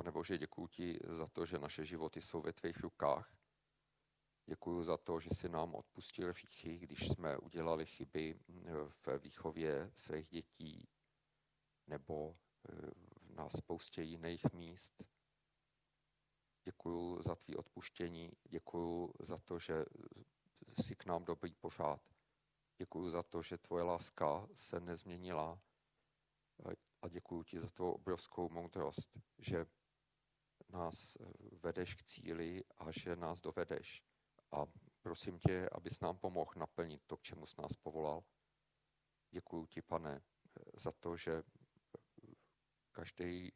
Pane 0.00 0.12
Bože, 0.12 0.38
děkuji 0.38 0.66
ti 0.66 0.98
za 1.08 1.26
to, 1.26 1.46
že 1.46 1.58
naše 1.58 1.84
životy 1.84 2.22
jsou 2.22 2.40
ve 2.40 2.52
tvých 2.52 2.80
rukách. 2.80 3.36
Děkuji 4.46 4.82
za 4.82 4.96
to, 4.96 5.20
že 5.20 5.30
jsi 5.30 5.48
nám 5.48 5.74
odpustil 5.74 6.28
hříchy, 6.30 6.78
když 6.78 7.08
jsme 7.08 7.38
udělali 7.38 7.86
chyby 7.86 8.40
v 8.88 9.18
výchově 9.18 9.90
svých 9.94 10.28
dětí 10.28 10.88
nebo 11.86 12.36
na 13.34 13.48
spoustě 13.48 14.02
jiných 14.02 14.44
míst. 14.52 15.02
Děkuji 16.64 17.22
za 17.22 17.34
tvý 17.34 17.56
odpuštění, 17.56 18.32
děkuji 18.48 19.12
za 19.20 19.38
to, 19.38 19.58
že 19.58 19.84
jsi 20.82 20.96
k 20.96 21.04
nám 21.04 21.24
dobrý 21.24 21.54
pořád. 21.54 22.02
Děkuji 22.76 23.10
za 23.10 23.22
to, 23.22 23.42
že 23.42 23.58
tvoje 23.58 23.84
láska 23.84 24.48
se 24.54 24.80
nezměnila 24.80 25.60
a 27.02 27.08
děkuji 27.08 27.42
ti 27.42 27.60
za 27.60 27.68
tvou 27.68 27.92
obrovskou 27.92 28.48
moudrost, 28.48 29.18
že 29.38 29.66
nás 30.70 31.16
vedeš 31.62 31.94
k 31.94 32.02
cíli 32.02 32.64
a 32.78 32.90
že 32.90 33.16
nás 33.16 33.40
dovedeš. 33.40 34.02
A 34.52 34.66
prosím 35.02 35.38
tě, 35.38 35.68
abys 35.72 36.00
nám 36.00 36.18
pomohl 36.18 36.52
naplnit 36.56 37.02
to, 37.06 37.16
k 37.16 37.22
čemu 37.22 37.46
jsi 37.46 37.60
nás 37.62 37.76
povolal. 37.76 38.24
Děkuji 39.30 39.66
ti, 39.66 39.82
pane, 39.82 40.22
za 40.74 40.92
to, 40.92 41.16
že 41.16 41.42
každý 42.92 43.52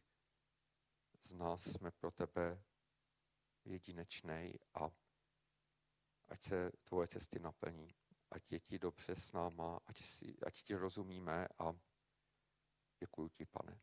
z 1.22 1.32
nás 1.32 1.62
jsme 1.62 1.90
pro 1.90 2.10
tebe 2.10 2.62
jedinečný 3.64 4.54
a 4.74 4.90
ať 6.28 6.42
se 6.42 6.72
tvoje 6.84 7.08
cesty 7.08 7.38
naplní. 7.38 7.94
Ať 8.30 8.52
je 8.52 8.60
ti 8.60 8.78
dobře 8.78 9.16
s 9.16 9.32
náma, 9.32 9.80
ať, 9.86 10.04
si, 10.04 10.36
ať 10.46 10.62
ti 10.62 10.74
rozumíme 10.74 11.48
a 11.58 11.72
děkuji 12.98 13.28
ti, 13.28 13.46
pane. 13.46 13.80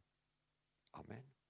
Amen. 0.93 1.40